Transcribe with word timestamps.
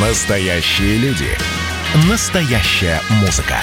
Настоящие 0.00 0.96
люди. 0.98 1.26
Настоящая 2.08 3.00
музыка. 3.20 3.56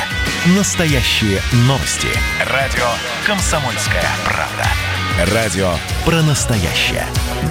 Настоящие 0.57 1.39
новости. 1.59 2.09
Радио 2.51 2.83
«Комсомольская 3.25 4.03
правда». 4.25 5.33
Радио 5.33 5.69
про 6.03 6.21
настоящее. 6.23 7.05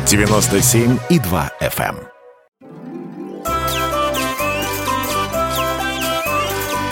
97,2 0.05 1.51
FM. 1.63 1.97
эм. 1.97 2.09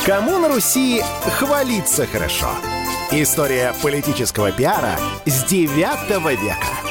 Кому 0.07 0.39
на 0.39 0.49
Руси 0.49 1.03
хвалиться 1.39 2.07
хорошо? 2.07 2.49
История 3.11 3.75
политического 3.83 4.51
пиара 4.51 4.99
с 5.27 5.45
9 5.45 5.69
века. 6.43 6.82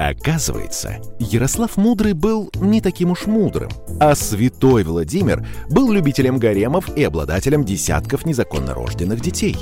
Оказывается, 0.00 0.96
Ярослав 1.18 1.76
Мудрый 1.76 2.14
был 2.14 2.50
не 2.54 2.80
таким 2.80 3.10
уж 3.10 3.26
мудрым, 3.26 3.68
а 4.00 4.14
святой 4.14 4.82
Владимир 4.82 5.46
был 5.68 5.92
любителем 5.92 6.38
гаремов 6.38 6.88
и 6.96 7.04
обладателем 7.04 7.66
десятков 7.66 8.24
незаконно 8.24 8.72
рожденных 8.72 9.20
детей. 9.20 9.58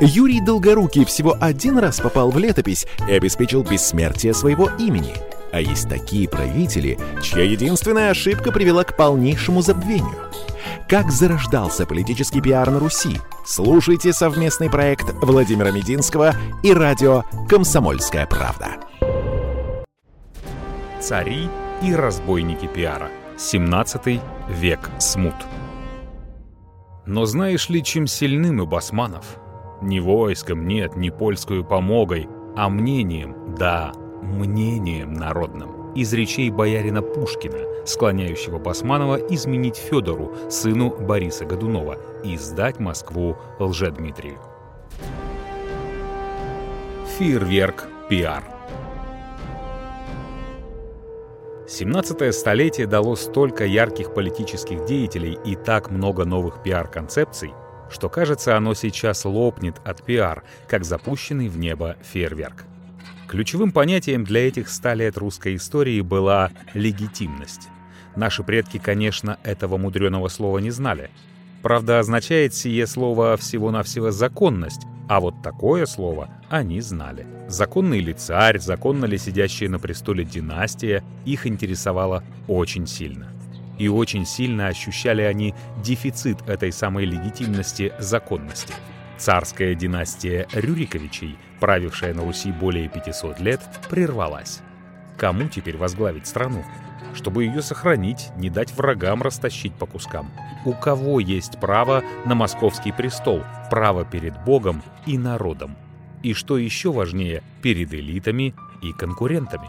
Юрий 0.00 0.40
Долгорукий 0.40 1.04
всего 1.04 1.36
один 1.40 1.78
раз 1.78 2.00
попал 2.00 2.32
в 2.32 2.38
летопись 2.38 2.88
и 3.08 3.12
обеспечил 3.12 3.62
бессмертие 3.62 4.34
своего 4.34 4.68
имени. 4.80 5.14
А 5.52 5.60
есть 5.60 5.88
такие 5.88 6.28
правители, 6.28 6.98
чья 7.22 7.44
единственная 7.44 8.10
ошибка 8.10 8.50
привела 8.50 8.82
к 8.82 8.96
полнейшему 8.96 9.62
забвению. 9.62 10.18
Как 10.88 11.12
зарождался 11.12 11.86
политический 11.86 12.40
пиар 12.40 12.68
на 12.68 12.80
Руси? 12.80 13.20
Слушайте 13.46 14.12
совместный 14.12 14.70
проект 14.70 15.14
Владимира 15.22 15.70
Мединского 15.70 16.34
и 16.64 16.72
радио 16.72 17.22
«Комсомольская 17.48 18.26
правда». 18.26 18.87
Цари 21.08 21.48
и 21.82 21.94
разбойники 21.94 22.66
пиара. 22.66 23.08
17 23.38 24.20
век 24.50 24.90
смут. 24.98 25.36
Но 27.06 27.24
знаешь 27.24 27.70
ли, 27.70 27.82
чем 27.82 28.06
сильны 28.06 28.52
мы, 28.52 28.66
басманов? 28.66 29.38
Не 29.80 30.00
войском, 30.00 30.68
нет, 30.68 30.96
не 30.96 31.10
польскую 31.10 31.64
помогой, 31.64 32.28
а 32.54 32.68
мнением, 32.68 33.56
да, 33.58 33.94
мнением 34.20 35.14
народным. 35.14 35.94
Из 35.94 36.12
речей 36.12 36.50
боярина 36.50 37.00
Пушкина, 37.00 37.86
склоняющего 37.86 38.58
Басманова 38.58 39.16
изменить 39.16 39.76
Федору, 39.76 40.34
сыну 40.50 40.90
Бориса 40.90 41.46
Годунова, 41.46 41.96
и 42.22 42.36
сдать 42.36 42.80
Москву 42.80 43.38
Лжедмитрию. 43.58 44.36
Фейерверк 47.16 47.88
пиар. 48.10 48.57
17 51.68 52.34
столетие 52.34 52.86
дало 52.86 53.14
столько 53.14 53.66
ярких 53.66 54.14
политических 54.14 54.86
деятелей 54.86 55.38
и 55.44 55.54
так 55.54 55.90
много 55.90 56.24
новых 56.24 56.62
пиар-концепций, 56.62 57.52
что 57.90 58.08
кажется, 58.08 58.56
оно 58.56 58.72
сейчас 58.72 59.26
лопнет 59.26 59.74
от 59.84 60.02
пиар, 60.02 60.44
как 60.66 60.86
запущенный 60.86 61.48
в 61.48 61.58
небо 61.58 61.96
фейерверк. 62.02 62.64
Ключевым 63.26 63.72
понятием 63.72 64.24
для 64.24 64.48
этих 64.48 64.70
ста 64.70 64.94
лет 64.94 65.18
русской 65.18 65.56
истории 65.56 66.00
была 66.00 66.52
легитимность. 66.72 67.68
Наши 68.16 68.42
предки, 68.42 68.78
конечно, 68.78 69.38
этого 69.42 69.76
мудреного 69.76 70.28
слова 70.28 70.60
не 70.60 70.70
знали. 70.70 71.10
Правда, 71.60 71.98
означает 71.98 72.54
сие 72.54 72.86
слово 72.86 73.36
всего-навсего 73.36 74.10
законность, 74.10 74.86
а 75.08 75.20
вот 75.20 75.42
такое 75.42 75.86
слово 75.86 76.28
они 76.50 76.80
знали. 76.80 77.26
Законный 77.48 78.00
ли 78.00 78.12
царь, 78.12 78.58
законно 78.58 79.06
ли 79.06 79.16
сидящая 79.16 79.70
на 79.70 79.78
престоле 79.78 80.22
династия, 80.22 81.02
их 81.24 81.46
интересовало 81.46 82.22
очень 82.46 82.86
сильно. 82.86 83.32
И 83.78 83.88
очень 83.88 84.26
сильно 84.26 84.66
ощущали 84.66 85.22
они 85.22 85.54
дефицит 85.82 86.46
этой 86.48 86.72
самой 86.72 87.06
легитимности 87.06 87.92
законности. 87.98 88.74
Царская 89.16 89.74
династия 89.74 90.46
Рюриковичей, 90.52 91.38
правившая 91.58 92.12
на 92.12 92.24
Руси 92.24 92.52
более 92.52 92.88
500 92.88 93.40
лет, 93.40 93.60
прервалась. 93.88 94.60
Кому 95.16 95.48
теперь 95.48 95.76
возглавить 95.76 96.26
страну? 96.26 96.64
Чтобы 97.18 97.46
ее 97.46 97.62
сохранить, 97.62 98.30
не 98.36 98.48
дать 98.48 98.72
врагам 98.76 99.22
растащить 99.22 99.74
по 99.74 99.86
кускам. 99.86 100.30
У 100.64 100.72
кого 100.72 101.18
есть 101.18 101.58
право 101.58 102.04
на 102.24 102.36
московский 102.36 102.92
престол, 102.92 103.42
право 103.70 104.04
перед 104.04 104.40
Богом 104.44 104.84
и 105.04 105.18
народом? 105.18 105.76
И 106.22 106.32
что 106.32 106.56
еще 106.58 106.92
важнее, 106.92 107.42
перед 107.60 107.92
элитами 107.92 108.54
и 108.82 108.92
конкурентами? 108.92 109.66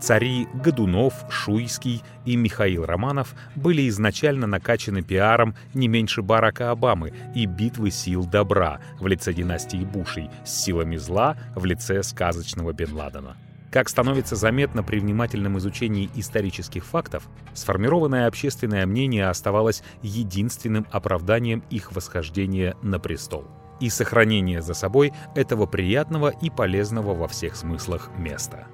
Цари 0.00 0.46
Годунов, 0.54 1.14
Шуйский 1.30 2.00
и 2.24 2.36
Михаил 2.36 2.86
Романов 2.86 3.34
были 3.56 3.88
изначально 3.88 4.46
накачаны 4.46 5.02
пиаром 5.02 5.56
не 5.74 5.88
меньше 5.88 6.22
Барака 6.22 6.70
Обамы 6.70 7.12
и 7.34 7.46
битвы 7.46 7.90
сил 7.90 8.24
добра 8.24 8.78
в 9.00 9.08
лице 9.08 9.32
династии 9.32 9.84
Бушей 9.84 10.30
с 10.44 10.62
силами 10.62 10.96
зла 10.96 11.36
в 11.56 11.64
лице 11.64 12.04
сказочного 12.04 12.72
Бен 12.72 12.92
Ладена. 12.92 13.36
Как 13.72 13.88
становится 13.88 14.36
заметно 14.36 14.82
при 14.82 14.98
внимательном 14.98 15.56
изучении 15.56 16.10
исторических 16.14 16.84
фактов, 16.84 17.26
сформированное 17.54 18.26
общественное 18.26 18.84
мнение 18.84 19.28
оставалось 19.28 19.82
единственным 20.02 20.86
оправданием 20.90 21.64
их 21.70 21.92
восхождения 21.92 22.76
на 22.82 23.00
престол 23.00 23.46
и 23.80 23.88
сохранения 23.88 24.60
за 24.60 24.74
собой 24.74 25.14
этого 25.34 25.64
приятного 25.64 26.28
и 26.28 26.50
полезного 26.50 27.14
во 27.14 27.26
всех 27.28 27.56
смыслах 27.56 28.10
места. 28.18 28.66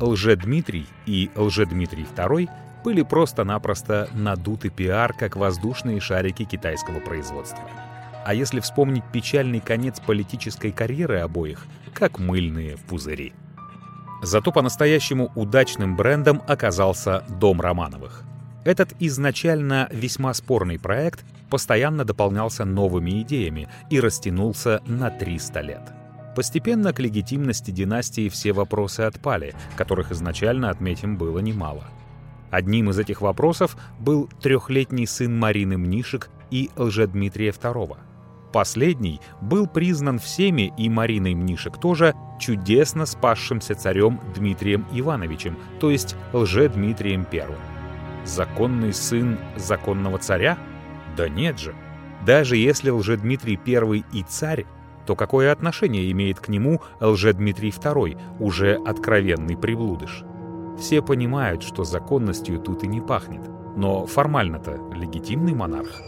Лжедмитрий 0.00 0.86
и 1.06 1.30
Лжедмитрий 1.34 2.06
II 2.14 2.50
были 2.84 3.00
просто-напросто 3.02 4.10
надуты 4.12 4.68
пиар, 4.68 5.14
как 5.14 5.34
воздушные 5.34 5.98
шарики 5.98 6.44
китайского 6.44 7.00
производства. 7.00 7.64
А 8.26 8.34
если 8.34 8.60
вспомнить 8.60 9.04
печальный 9.12 9.60
конец 9.60 9.98
политической 9.98 10.72
карьеры 10.72 11.20
обоих, 11.20 11.66
как 11.94 12.18
мыльные 12.18 12.76
пузыри. 12.76 13.32
Зато 14.22 14.52
по-настоящему 14.52 15.30
удачным 15.34 15.96
брендом 15.96 16.42
оказался 16.46 17.24
Дом 17.28 17.60
Романовых. 17.60 18.22
Этот 18.64 18.94
изначально 18.98 19.88
весьма 19.92 20.34
спорный 20.34 20.78
проект 20.78 21.24
постоянно 21.50 22.04
дополнялся 22.04 22.64
новыми 22.64 23.22
идеями 23.22 23.68
и 23.90 24.00
растянулся 24.00 24.82
на 24.86 25.10
300 25.10 25.60
лет. 25.60 25.92
Постепенно 26.34 26.92
к 26.92 26.98
легитимности 26.98 27.70
династии 27.70 28.28
все 28.28 28.52
вопросы 28.52 29.02
отпали, 29.02 29.54
которых 29.76 30.10
изначально, 30.10 30.70
отметим, 30.70 31.16
было 31.16 31.38
немало. 31.38 31.84
Одним 32.50 32.90
из 32.90 32.98
этих 32.98 33.20
вопросов 33.20 33.76
был 33.98 34.28
трехлетний 34.42 35.06
сын 35.06 35.38
Марины 35.38 35.78
Мнишек 35.78 36.30
и 36.50 36.70
Лжедмитрия 36.76 37.52
II. 37.52 37.96
Последний 38.56 39.20
был 39.42 39.66
признан 39.66 40.18
всеми, 40.18 40.72
и 40.78 40.88
Мариной 40.88 41.34
Мнишек 41.34 41.76
тоже, 41.76 42.14
чудесно 42.40 43.04
спасшимся 43.04 43.74
царем 43.74 44.18
Дмитрием 44.34 44.86
Ивановичем, 44.94 45.58
то 45.78 45.90
есть 45.90 46.16
Лжедмитрием 46.32 47.26
I. 47.30 47.48
Законный 48.24 48.94
сын 48.94 49.36
законного 49.56 50.16
царя? 50.16 50.56
Да 51.18 51.28
нет 51.28 51.58
же. 51.58 51.74
Даже 52.24 52.56
если 52.56 52.88
Лжедмитрий 52.88 53.60
I 53.62 54.04
и 54.14 54.22
царь, 54.22 54.64
то 55.04 55.16
какое 55.16 55.52
отношение 55.52 56.10
имеет 56.10 56.40
к 56.40 56.48
нему 56.48 56.80
Лжедмитрий 56.98 57.68
II, 57.68 58.18
уже 58.40 58.76
откровенный 58.86 59.58
приблудыш? 59.58 60.24
Все 60.80 61.02
понимают, 61.02 61.62
что 61.62 61.84
законностью 61.84 62.58
тут 62.58 62.84
и 62.84 62.86
не 62.86 63.02
пахнет. 63.02 63.42
Но 63.76 64.06
формально-то 64.06 64.80
легитимный 64.94 65.52
монарх. 65.52 66.00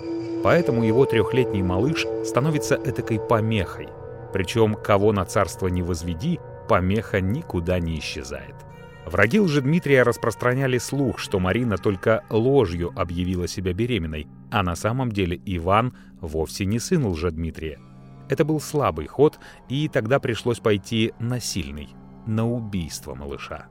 Поэтому 0.43 0.85
его 0.85 1.05
трехлетний 1.05 1.63
малыш 1.63 2.07
становится 2.25 2.77
этакой 2.77 3.19
помехой. 3.19 3.89
Причем, 4.33 4.75
кого 4.75 5.13
на 5.13 5.25
царство 5.25 5.69
не 5.69 5.83
возведи, 5.83 6.39
помеха 6.69 7.21
никуда 7.21 7.81
не 7.81 7.99
исчезает. 7.99 8.55
Враги 9.07 9.41
Дмитрия 9.41 10.03
распространяли 10.03 10.77
слух, 10.77 11.19
что 11.19 11.41
Марина 11.41 11.79
только 11.79 12.25
ложью 12.29 12.93
объявила 12.95 13.49
себя 13.49 13.73
беременной, 13.73 14.27
а 14.51 14.63
на 14.63 14.77
самом 14.77 15.11
деле 15.11 15.41
Иван 15.47 15.97
вовсе 16.21 16.67
не 16.67 16.79
сын 16.79 17.11
Дмитрия. 17.31 17.79
Это 18.29 18.45
был 18.45 18.61
слабый 18.61 19.07
ход, 19.07 19.39
и 19.71 19.89
тогда 19.89 20.21
пришлось 20.21 20.61
пойти 20.61 21.15
насильный, 21.19 21.89
на 22.27 22.47
убийство 22.47 23.15
малыша. 23.15 23.67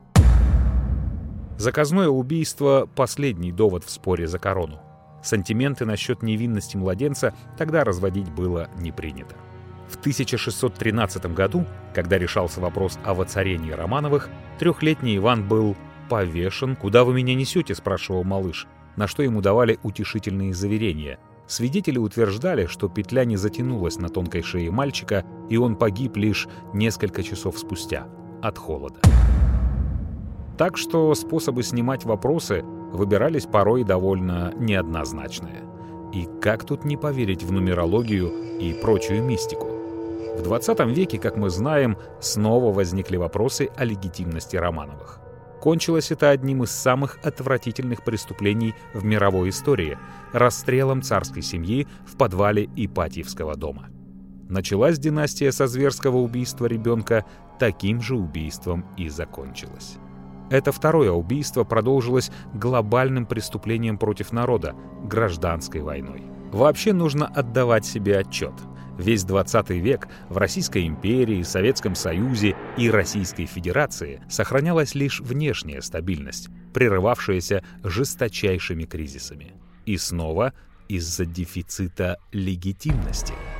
Заказное 1.56 2.08
убийство— 2.08 2.88
последний 2.96 3.52
довод 3.52 3.84
в 3.84 3.90
споре 3.90 4.26
за 4.26 4.40
корону. 4.40 4.80
Сантименты 5.22 5.84
насчет 5.84 6.22
невинности 6.22 6.76
младенца 6.76 7.34
тогда 7.56 7.84
разводить 7.84 8.30
было 8.30 8.70
не 8.76 8.92
принято. 8.92 9.34
В 9.88 9.96
1613 9.96 11.26
году, 11.34 11.64
когда 11.94 12.18
решался 12.18 12.60
вопрос 12.60 12.98
о 13.04 13.14
воцарении 13.14 13.72
Романовых, 13.72 14.28
трехлетний 14.58 15.16
Иван 15.16 15.48
был 15.48 15.76
повешен. 16.08 16.76
«Куда 16.76 17.04
вы 17.04 17.14
меня 17.14 17.34
несете?»— 17.34 17.74
спрашивал 17.76 18.22
малыш, 18.22 18.66
на 18.96 19.06
что 19.06 19.22
ему 19.22 19.40
давали 19.40 19.78
утешительные 19.82 20.52
заверения. 20.52 21.18
Свидетели 21.46 21.96
утверждали, 21.96 22.66
что 22.66 22.88
петля 22.88 23.24
не 23.24 23.36
затянулась 23.36 23.96
на 23.96 24.10
тонкой 24.10 24.42
шее 24.42 24.70
мальчика, 24.70 25.24
и 25.48 25.56
он 25.56 25.76
погиб 25.76 26.16
лишь 26.16 26.46
несколько 26.74 27.22
часов 27.22 27.58
спустя 27.58 28.06
от 28.42 28.58
холода. 28.58 29.00
Так 30.58 30.76
что 30.76 31.14
способы 31.14 31.62
снимать 31.62 32.04
вопросы 32.04 32.64
выбирались 32.92 33.46
порой 33.46 33.84
довольно 33.84 34.52
неоднозначные. 34.56 35.64
И 36.12 36.28
как 36.40 36.64
тут 36.64 36.84
не 36.84 36.96
поверить 36.96 37.42
в 37.42 37.52
нумерологию 37.52 38.58
и 38.58 38.72
прочую 38.72 39.22
мистику? 39.22 39.66
В 40.36 40.42
20 40.42 40.80
веке, 40.86 41.18
как 41.18 41.36
мы 41.36 41.50
знаем, 41.50 41.98
снова 42.20 42.72
возникли 42.72 43.16
вопросы 43.16 43.70
о 43.76 43.84
легитимности 43.84 44.56
Романовых. 44.56 45.20
Кончилось 45.60 46.12
это 46.12 46.30
одним 46.30 46.62
из 46.62 46.70
самых 46.70 47.18
отвратительных 47.24 48.04
преступлений 48.04 48.74
в 48.94 49.04
мировой 49.04 49.48
истории— 49.48 49.98
расстрелом 50.32 51.02
царской 51.02 51.42
семьи 51.42 51.88
в 52.06 52.16
подвале 52.16 52.68
Ипатьевского 52.76 53.56
дома. 53.56 53.88
Началась 54.48 54.98
династия 54.98 55.50
со 55.52 55.66
зверского 55.66 56.18
убийства 56.18 56.66
ребенка, 56.66 57.24
таким 57.58 58.00
же 58.00 58.16
убийством 58.16 58.86
и 58.96 59.08
закончилась. 59.08 59.98
Это 60.50 60.72
второе 60.72 61.10
убийство 61.10 61.64
продолжилось 61.64 62.30
глобальным 62.54 63.26
преступлением 63.26 63.98
против 63.98 64.32
народа— 64.32 64.74
гражданской 65.04 65.80
войной. 65.80 66.22
Вообще 66.52 66.92
нужно 66.92 67.26
отдавать 67.26 67.84
себе 67.84 68.18
отчет. 68.18 68.54
Весь 68.98 69.24
20 69.24 69.70
век 69.70 70.08
в 70.28 70.38
Российской 70.38 70.86
империи, 70.86 71.42
Советском 71.42 71.94
Союзе 71.94 72.56
и 72.76 72.90
Российской 72.90 73.46
Федерации 73.46 74.22
сохранялась 74.28 74.94
лишь 74.94 75.20
внешняя 75.20 75.82
стабильность, 75.82 76.48
прерывавшаяся 76.74 77.62
жесточайшими 77.84 78.84
кризисами. 78.84 79.52
И 79.86 79.96
снова 79.98 80.52
из-за 80.88 81.26
дефицита 81.26 82.18
легитимности— 82.32 83.34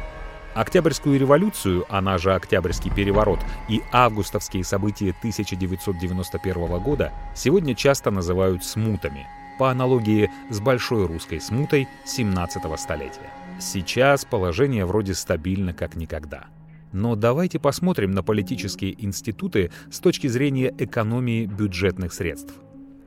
Октябрьскую 0.58 1.20
революцию, 1.20 1.86
она 1.88 2.18
же 2.18 2.34
Октябрьский 2.34 2.90
переворот, 2.90 3.38
и 3.68 3.80
августовские 3.92 4.64
события 4.64 5.10
1991 5.10 6.80
года 6.80 7.12
сегодня 7.36 7.76
часто 7.76 8.10
называют 8.10 8.64
смутами, 8.64 9.28
по 9.60 9.70
аналогии 9.70 10.28
с 10.50 10.58
Большой 10.58 11.06
русской 11.06 11.40
смутой 11.40 11.86
17 12.04 12.60
столетия. 12.76 13.30
Сейчас 13.60 14.24
положение 14.24 14.84
вроде 14.84 15.14
стабильно 15.14 15.72
как 15.72 15.94
никогда. 15.94 16.46
Но 16.90 17.14
давайте 17.14 17.60
посмотрим 17.60 18.10
на 18.10 18.24
политические 18.24 19.00
институты 19.04 19.70
с 19.92 20.00
точки 20.00 20.26
зрения 20.26 20.74
экономии 20.76 21.46
бюджетных 21.46 22.12
средств. 22.12 22.52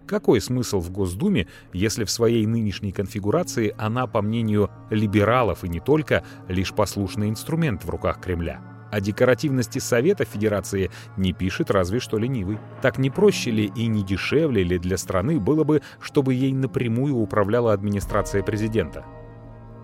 Какой 0.08 0.42
смысл 0.42 0.80
в 0.80 0.92
Госдуме, 0.92 1.48
если 1.74 2.04
в 2.04 2.12
своей 2.12 2.46
нынешней 2.46 2.92
конфигурации 2.92 3.74
она, 3.78 4.08
по 4.08 4.22
мнению 4.22 4.70
либералов 4.90 5.64
и 5.64 5.70
не 5.70 5.80
только, 5.80 6.24
лишь 6.48 6.74
послушный 6.74 7.30
инструмент 7.30 7.84
в 7.84 7.90
руках 7.90 8.20
Кремля? 8.20 8.62
О 8.92 9.00
декоративности 9.00 9.80
Совета 9.80 10.26
Федерации 10.26 10.92
не 11.16 11.32
пишет 11.32 11.72
разве 11.72 12.02
что 12.02 12.18
ленивый. 12.18 12.60
Так 12.82 12.98
не 12.98 13.10
проще 13.10 13.50
ли 13.50 13.72
и 13.74 13.88
не 13.88 14.04
дешевле 14.04 14.64
ли 14.64 14.78
для 14.78 14.98
страны 14.98 15.40
было 15.40 15.64
бы, 15.64 15.82
чтобы 16.02 16.34
ей 16.34 16.52
напрямую 16.52 17.16
управляла 17.16 17.72
администрация 17.72 18.44
президента? 18.44 19.06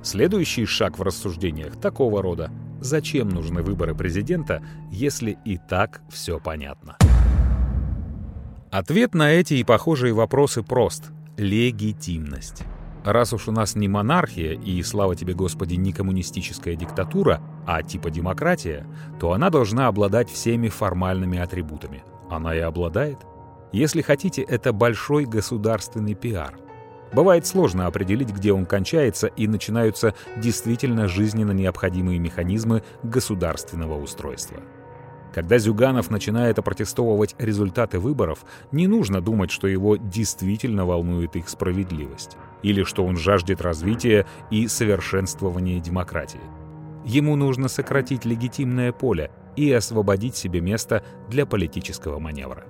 Следующий 0.03 0.65
шаг 0.65 0.99
в 0.99 1.01
рассуждениях 1.01 1.79
такого 1.79 2.21
рода. 2.21 2.51
Зачем 2.81 3.29
нужны 3.29 3.63
выборы 3.63 3.95
президента, 3.95 4.61
если 4.91 5.37
и 5.45 5.57
так 5.57 6.01
все 6.09 6.39
понятно? 6.39 6.97
Ответ 8.77 9.15
на 9.15 9.31
эти 9.31 9.55
и 9.55 9.63
похожие 9.63 10.13
вопросы 10.13 10.61
прост— 10.61 11.05
легитимность. 11.37 12.61
Раз 13.03 13.33
уж 13.33 13.47
у 13.47 13.51
нас 13.51 13.75
не 13.75 13.87
монархия 13.87 14.53
и, 14.53 14.83
слава 14.83 15.15
тебе 15.15 15.33
Господи, 15.33 15.73
не 15.73 15.91
коммунистическая 15.91 16.75
диктатура, 16.75 17.41
а 17.65 17.81
типа 17.81 18.11
демократия, 18.11 18.85
то 19.19 19.31
она 19.31 19.49
должна 19.49 19.87
обладать 19.87 20.29
всеми 20.29 20.69
формальными 20.69 21.39
атрибутами. 21.39 22.03
Она 22.29 22.55
и 22.55 22.59
обладает. 22.59 23.17
Если 23.71 24.03
хотите, 24.03 24.43
это 24.43 24.73
большой 24.73 25.25
государственный 25.25 26.13
пиар. 26.13 26.59
Бывает 27.13 27.47
сложно 27.47 27.87
определить, 27.87 28.29
где 28.29 28.53
он 28.53 28.67
кончается 28.67 29.25
и 29.25 29.47
начинаются 29.47 30.13
действительно 30.37 31.07
жизненно 31.07 31.51
необходимые 31.51 32.19
механизмы 32.19 32.83
государственного 33.01 33.99
устройства. 33.99 34.61
Когда 35.37 35.59
Зюганов 35.59 36.09
начинает 36.09 36.57
опротестовывать 36.57 37.35
результаты 37.37 37.99
выборов, 37.99 38.43
не 38.71 38.87
нужно 38.87 39.21
думать, 39.21 39.51
что 39.51 39.67
его 39.67 39.95
действительно 39.95 40.83
волнует 40.83 41.35
их 41.35 41.47
справедливость, 41.47 42.37
или 42.63 42.81
что 42.81 43.05
он 43.05 43.17
жаждет 43.17 43.61
развития 43.61 44.25
и 44.49 44.67
совершенствования 44.67 45.79
демократии. 45.79 46.39
Ему 47.05 47.35
нужно 47.35 47.67
сократить 47.67 48.25
легитимное 48.25 48.91
поле 48.91 49.29
и 49.55 49.71
освободить 49.71 50.35
себе 50.35 50.59
место 50.59 51.03
для 51.29 51.45
политического 51.45 52.17
маневра. 52.17 52.65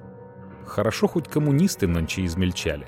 Хорошо 0.66 1.08
хоть 1.08 1.30
коммунисты 1.30 1.88
нонче 1.88 2.26
измельчали. 2.26 2.88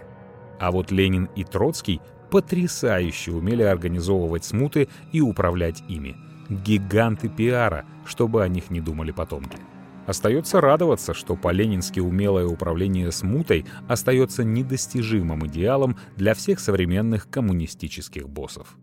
А 0.60 0.72
вот 0.72 0.92
Ленин 0.92 1.30
и 1.38 1.46
Троцкий 1.46 2.02
потрясающе 2.30 3.32
умели 3.32 3.64
организовывать 3.64 4.44
смуты 4.44 4.90
и 5.14 5.22
управлять 5.22 5.82
ими– 5.88 6.18
гиганты 6.50 7.30
пиара, 7.30 7.86
чтобы 8.06 8.44
о 8.44 8.48
них 8.48 8.70
не 8.70 8.82
думали 8.82 9.12
потомки. 9.12 9.58
Остается 10.08 10.60
радоваться, 10.60 11.14
что 11.14 11.36
по-ленински 11.36 12.00
умелое 12.00 12.48
управление 12.48 13.12
смутой 13.12 13.66
остается 13.88 14.44
недостижимым 14.44 15.46
идеалом 15.46 15.98
для 16.16 16.34
всех 16.34 16.60
современных 16.60 17.30
коммунистических 17.30 18.28
боссов. 18.28 18.76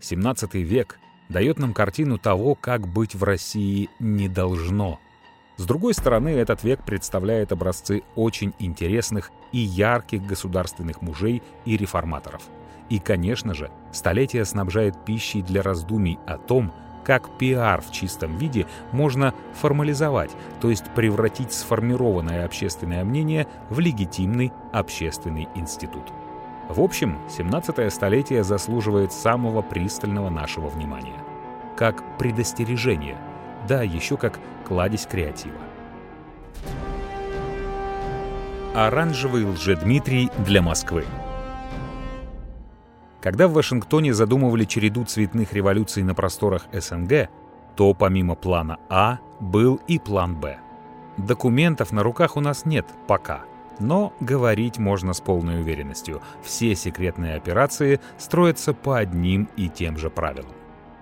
17 0.00 0.54
век 0.54 0.98
дает 1.28 1.58
нам 1.58 1.74
картину 1.74 2.18
того, 2.18 2.54
как 2.54 2.88
быть 2.88 3.14
в 3.14 3.22
России 3.22 3.90
не 4.00 4.28
должно. 4.28 4.98
С 5.58 5.64
другой 5.64 5.94
стороны, 5.94 6.30
этот 6.30 6.64
век 6.64 6.84
представляет 6.84 7.52
образцы 7.52 8.02
очень 8.14 8.54
интересных 8.58 9.30
и 9.52 9.58
ярких 9.58 10.22
государственных 10.22 11.02
мужей 11.02 11.42
и 11.64 11.76
реформаторов. 11.76 12.42
И, 12.88 12.98
конечно 12.98 13.52
же, 13.52 13.70
столетие 13.92 14.44
снабжает 14.44 15.04
пищей 15.04 15.42
для 15.42 15.62
раздумий 15.62 16.18
о 16.26 16.38
том, 16.38 16.72
как 17.06 17.30
пиар 17.38 17.80
в 17.80 17.92
чистом 17.92 18.36
виде 18.36 18.66
можно 18.90 19.32
формализовать, 19.54 20.32
то 20.60 20.70
есть 20.70 20.84
превратить 20.96 21.52
сформированное 21.52 22.44
общественное 22.44 23.04
мнение 23.04 23.46
в 23.70 23.78
легитимный 23.78 24.52
общественный 24.72 25.48
институт. 25.54 26.12
В 26.68 26.80
общем, 26.80 27.20
17 27.30 27.92
столетие 27.92 28.42
заслуживает 28.42 29.12
самого 29.12 29.62
пристального 29.62 30.30
нашего 30.30 30.68
внимания. 30.68 31.22
Как 31.76 32.02
предостережение, 32.18 33.18
да, 33.68 33.84
еще 33.84 34.16
как 34.16 34.40
кладезь 34.66 35.06
креатива. 35.06 35.54
Оранжевый 38.74 39.44
лжедмитрий 39.44 40.28
для 40.38 40.60
Москвы. 40.60 41.04
Когда 43.26 43.48
в 43.48 43.54
Вашингтоне 43.54 44.14
задумывали 44.14 44.64
череду 44.64 45.04
цветных 45.04 45.52
революций 45.52 46.04
на 46.04 46.14
просторах 46.14 46.68
СНГ, 46.72 47.28
то 47.74 47.92
помимо 47.92 48.36
плана 48.36 48.78
А 48.88 49.18
был 49.40 49.80
и 49.88 49.98
план 49.98 50.36
Б. 50.36 50.58
Документов 51.16 51.90
на 51.90 52.04
руках 52.04 52.36
у 52.36 52.40
нас 52.40 52.64
нет 52.64 52.86
пока, 53.08 53.40
но 53.80 54.12
говорить 54.20 54.78
можно 54.78 55.12
с 55.12 55.20
полной 55.20 55.60
уверенностью. 55.60 56.22
Все 56.44 56.76
секретные 56.76 57.34
операции 57.34 57.98
строятся 58.16 58.72
по 58.72 58.96
одним 58.96 59.48
и 59.56 59.68
тем 59.68 59.96
же 59.96 60.08
правилам. 60.08 60.52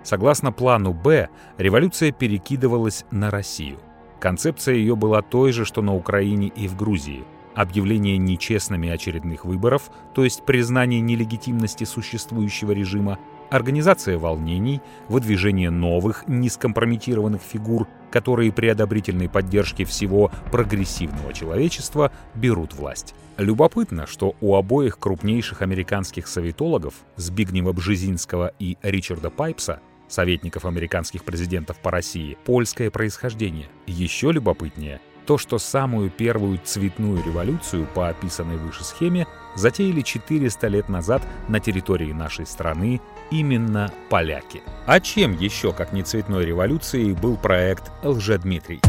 Согласно 0.03 0.51
плану 0.51 0.95
Б, 0.95 1.29
революция 1.59 2.11
перекидывалась 2.11 3.05
на 3.11 3.31
Россию. 3.31 3.77
Концепция 4.19 4.77
ее 4.77 4.97
была 4.97 5.21
той 5.21 5.53
же, 5.53 5.67
что 5.67 5.83
на 5.83 5.95
Украине 5.95 6.49
и 6.49 6.69
в 6.69 6.75
Грузии– 6.75 7.25
объявление 7.55 8.19
нечестными 8.19 8.89
очередных 8.89 9.45
выборов, 9.45 9.91
то 10.15 10.25
есть 10.25 10.45
признание 10.45 11.01
нелегитимности 11.01 11.85
существующего 11.85 12.73
режима, 12.73 13.19
организация 13.51 14.19
волнений, 14.19 14.81
выдвижение 15.09 15.71
новых, 15.71 16.25
нескомпрометированных 16.27 17.43
фигур, 17.43 17.87
которые 18.11 18.53
при 18.53 18.69
одобрительной 18.69 19.29
поддержке 19.29 19.85
всего 19.85 20.31
прогрессивного 20.51 21.33
человечества 21.33 22.13
берут 22.35 22.75
власть. 22.75 23.15
Любопытно, 23.37 24.07
что 24.07 24.37
у 24.41 24.55
обоих 24.55 24.99
крупнейших 24.99 25.63
американских 25.63 26.27
советологов, 26.29 26.95
Збигнева 27.17 27.73
Бжезинского 27.73 28.53
и 28.59 28.77
Ричарда 28.83 29.31
Пайпса, 29.31 29.81
советников 30.09 30.65
американских 30.65 31.25
президентов 31.25 31.79
по 31.79 31.91
России, 31.91 32.39
польское 32.45 32.91
происхождение. 32.91 33.67
Еще 33.87 34.31
любопытнее— 34.31 35.01
то, 35.27 35.39
что 35.39 35.59
самую 35.59 36.11
первую 36.11 36.59
цветную 36.63 37.23
революцию 37.25 37.87
по 37.95 38.09
описанной 38.09 38.57
выше 38.57 38.85
схеме 38.85 39.27
затеяли 39.55 40.01
400 40.01 40.67
лет 40.69 40.89
назад 40.89 41.23
на 41.49 41.61
территории 41.61 42.13
нашей 42.13 42.47
страны 42.47 43.01
именно 43.31 43.93
поляки. 44.11 44.63
А 44.87 45.01
чем 45.01 45.37
еще, 45.37 45.73
как 45.73 45.93
не 45.93 46.03
цветной 46.03 46.45
революцией, 46.45 47.13
был 47.13 47.37
проект 47.37 47.91
«Лжедмитрий»? 48.03 48.81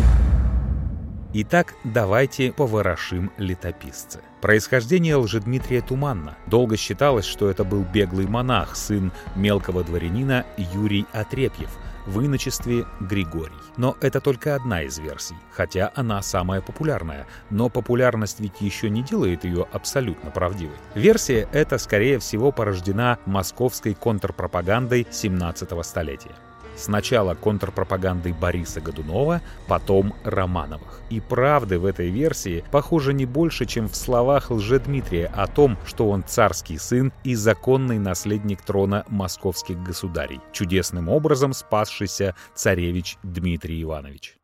Итак, 1.38 1.76
давайте 1.84 2.54
поворошим 2.54 3.30
летописцы. 3.38 4.22
Происхождение 4.40 5.18
Лжедмитрия 5.18 5.82
туманно. 5.82 6.38
Долго 6.48 6.78
считалось, 6.78 7.26
что 7.26 7.50
это 7.50 7.66
был 7.66 7.84
беглый 7.84 8.26
монах, 8.26 8.78
сын 8.78 9.12
мелкого 9.36 9.84
дворянина 9.84 10.46
Юрий 10.56 11.06
Отрепьев, 11.12 11.70
в 12.06 12.26
иночестве 12.26 12.86
Григорий. 13.02 13.52
Но 13.76 13.98
это 14.00 14.22
только 14.22 14.56
одна 14.56 14.84
из 14.84 14.98
версий, 14.98 15.36
хотя 15.52 15.92
она 15.94 16.22
самая 16.22 16.62
популярная. 16.62 17.28
Но 17.50 17.68
популярность 17.68 18.40
ведь 18.40 18.62
еще 18.62 18.90
не 18.90 19.04
делает 19.04 19.44
ее 19.44 19.68
абсолютно 19.74 20.32
правдивой. 20.32 20.78
Версия 20.94 21.50
эта, 21.52 21.78
скорее 21.80 22.20
всего, 22.20 22.54
порождена 22.54 23.20
московской 23.26 23.94
контрпропагандой 23.94 25.06
17 25.12 25.86
столетия. 25.86 26.45
Сначала 26.76 27.36
контрпропагандой 27.36 28.34
Бориса 28.34 28.82
Годунова, 28.82 29.42
потом 29.68 30.14
Романовых. 30.24 31.02
И 31.10 31.20
правды 31.20 31.80
в 31.80 31.86
этой 31.86 32.10
версии, 32.10 32.64
похоже, 32.72 33.14
не 33.14 33.26
больше, 33.26 33.66
чем 33.66 33.88
в 33.88 33.96
словах 33.96 34.52
Лжедмитрия 34.52 35.32
о 35.36 35.48
том, 35.48 35.78
что 35.86 36.10
он 36.10 36.24
царский 36.24 36.78
сын 36.78 37.14
и 37.24 37.36
законный 37.36 38.00
наследник 38.00 38.62
трона 38.62 39.06
московских 39.08 39.82
государей, 39.84 40.42
чудесным 40.52 41.10
образом 41.10 41.54
спасшийся 41.54 42.36
царевич 42.56 43.18
Дмитрий 43.24 43.82
Иванович. 43.84 44.38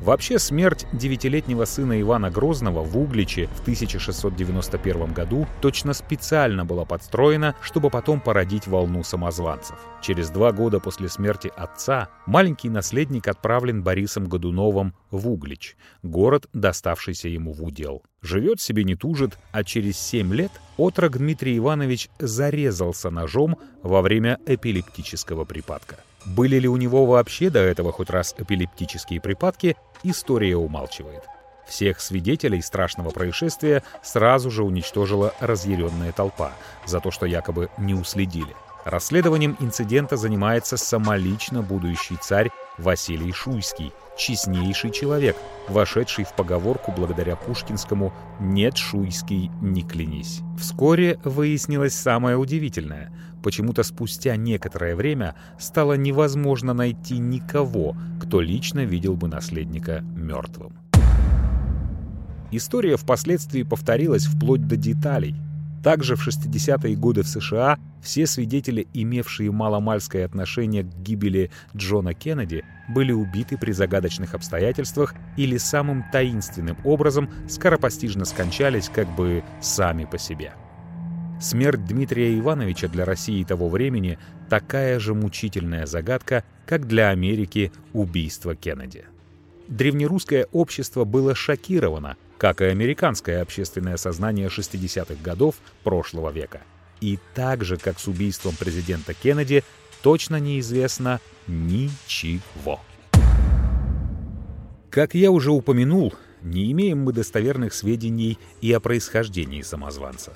Вообще, 0.00 0.38
смерть 0.38 0.86
девятилетнего 0.94 1.66
сына 1.66 2.00
Ивана 2.00 2.30
Грозного 2.30 2.82
в 2.82 2.96
Угличе 2.96 3.48
в 3.48 3.60
1691 3.60 5.12
году 5.12 5.46
точно 5.60 5.92
специально 5.92 6.64
была 6.64 6.86
подстроена, 6.86 7.54
чтобы 7.60 7.90
потом 7.90 8.20
породить 8.20 8.66
волну 8.66 9.04
самозванцев. 9.04 9.76
Через 10.00 10.30
два 10.30 10.52
года 10.52 10.80
после 10.80 11.10
смерти 11.10 11.52
отца 11.54 12.08
маленький 12.24 12.70
наследник 12.70 13.28
отправлен 13.28 13.82
Борисом 13.82 14.24
Годуновым 14.26 14.94
в 15.10 15.28
Углич, 15.28 15.76
город, 16.02 16.48
доставшийся 16.54 17.28
ему 17.28 17.52
в 17.52 17.62
удел. 17.62 18.02
Живет 18.22 18.58
себе 18.62 18.84
не 18.84 18.96
тужит, 18.96 19.36
а 19.52 19.64
через 19.64 19.98
семь 19.98 20.32
лет 20.32 20.52
отрок 20.78 21.18
Дмитрий 21.18 21.58
Иванович 21.58 22.08
зарезался 22.18 23.10
ножом 23.10 23.58
во 23.82 24.00
время 24.00 24.38
эпилептического 24.46 25.44
припадка. 25.44 25.96
Были 26.24 26.56
ли 26.56 26.68
у 26.68 26.76
него 26.76 27.06
вообще 27.06 27.50
до 27.50 27.60
этого 27.60 27.92
хоть 27.92 28.10
раз 28.10 28.34
эпилептические 28.36 29.20
припадки, 29.20 29.76
история 30.02 30.56
умалчивает. 30.56 31.22
Всех 31.66 32.00
свидетелей 32.00 32.62
страшного 32.62 33.10
происшествия 33.10 33.82
сразу 34.02 34.50
же 34.50 34.64
уничтожила 34.64 35.32
разъяренная 35.40 36.12
толпа 36.12 36.52
за 36.84 37.00
то, 37.00 37.10
что 37.10 37.26
якобы 37.26 37.70
не 37.78 37.94
уследили. 37.94 38.54
Расследованием 38.84 39.56
инцидента 39.60 40.16
занимается 40.16 40.76
самолично 40.76 41.62
будущий 41.62 42.16
царь 42.16 42.50
Василий 42.78 43.32
Шуйский, 43.32 43.92
честнейший 44.20 44.90
человек, 44.90 45.36
вошедший 45.66 46.24
в 46.24 46.34
поговорку 46.34 46.92
благодаря 46.92 47.36
пушкинскому 47.36 48.12
«нет, 48.38 48.76
Шуйский, 48.76 49.50
не 49.62 49.82
клянись». 49.82 50.42
Вскоре 50.58 51.18
выяснилось 51.24 51.94
самое 51.94 52.36
удивительное. 52.36 53.10
Почему-то 53.42 53.82
спустя 53.82 54.36
некоторое 54.36 54.94
время 54.94 55.34
стало 55.58 55.94
невозможно 55.94 56.74
найти 56.74 57.16
никого, 57.16 57.96
кто 58.20 58.42
лично 58.42 58.80
видел 58.84 59.16
бы 59.16 59.28
наследника 59.28 60.02
мертвым. 60.14 60.74
История 62.52 62.96
впоследствии 62.96 63.62
повторилась 63.62 64.26
вплоть 64.26 64.66
до 64.66 64.76
деталей– 64.76 65.34
также 65.82 66.16
в 66.16 66.26
60-е 66.26 66.96
годы 66.96 67.22
в 67.22 67.28
США 67.28 67.78
все 68.02 68.26
свидетели, 68.26 68.86
имевшие 68.94 69.50
маломальское 69.50 70.24
отношение 70.24 70.84
к 70.84 70.94
гибели 71.02 71.50
Джона 71.76 72.14
Кеннеди, 72.14 72.64
были 72.88 73.12
убиты 73.12 73.56
при 73.56 73.72
загадочных 73.72 74.34
обстоятельствах 74.34 75.14
или 75.36 75.56
самым 75.56 76.04
таинственным 76.12 76.76
образом 76.84 77.30
скоропостижно 77.48 78.24
скончались 78.24 78.88
как 78.88 79.08
бы 79.14 79.42
сами 79.60 80.04
по 80.04 80.18
себе. 80.18 80.52
Смерть 81.40 81.86
Дмитрия 81.86 82.38
Ивановича 82.38 82.88
для 82.88 83.06
России 83.06 83.42
того 83.44 83.68
времени 83.70 84.18
такая 84.50 84.98
же 84.98 85.14
мучительная 85.14 85.86
загадка, 85.86 86.44
как 86.66 86.86
для 86.86 87.08
Америки 87.08 87.72
убийство 87.94 88.54
Кеннеди. 88.54 89.04
Древнерусское 89.66 90.48
общество 90.52 91.04
было 91.04 91.34
шокировано 91.34 92.16
как 92.40 92.62
и 92.62 92.64
американское 92.64 93.42
общественное 93.42 93.98
сознание 93.98 94.48
60-х 94.48 95.22
годов 95.22 95.56
прошлого 95.84 96.30
века. 96.30 96.62
И 97.02 97.18
так 97.34 97.64
же, 97.64 97.76
как 97.76 98.00
с 98.00 98.08
убийством 98.08 98.56
президента 98.56 99.12
Кеннеди, 99.12 99.62
точно 100.02 100.40
неизвестно 100.40 101.20
ничего. 101.46 102.80
Как 104.88 105.14
я 105.14 105.30
уже 105.30 105.50
упомянул, 105.50 106.14
не 106.40 106.72
имеем 106.72 107.02
мы 107.02 107.12
достоверных 107.12 107.74
сведений 107.74 108.38
и 108.62 108.72
о 108.72 108.80
происхождении 108.80 109.60
самозванца. 109.60 110.32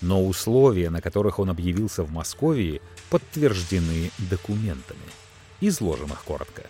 Но 0.00 0.24
условия, 0.24 0.90
на 0.90 1.00
которых 1.00 1.40
он 1.40 1.50
объявился 1.50 2.04
в 2.04 2.12
Москве, 2.12 2.80
подтверждены 3.10 4.12
документами. 4.30 5.00
Изложим 5.60 6.12
их 6.12 6.22
коротко. 6.22 6.62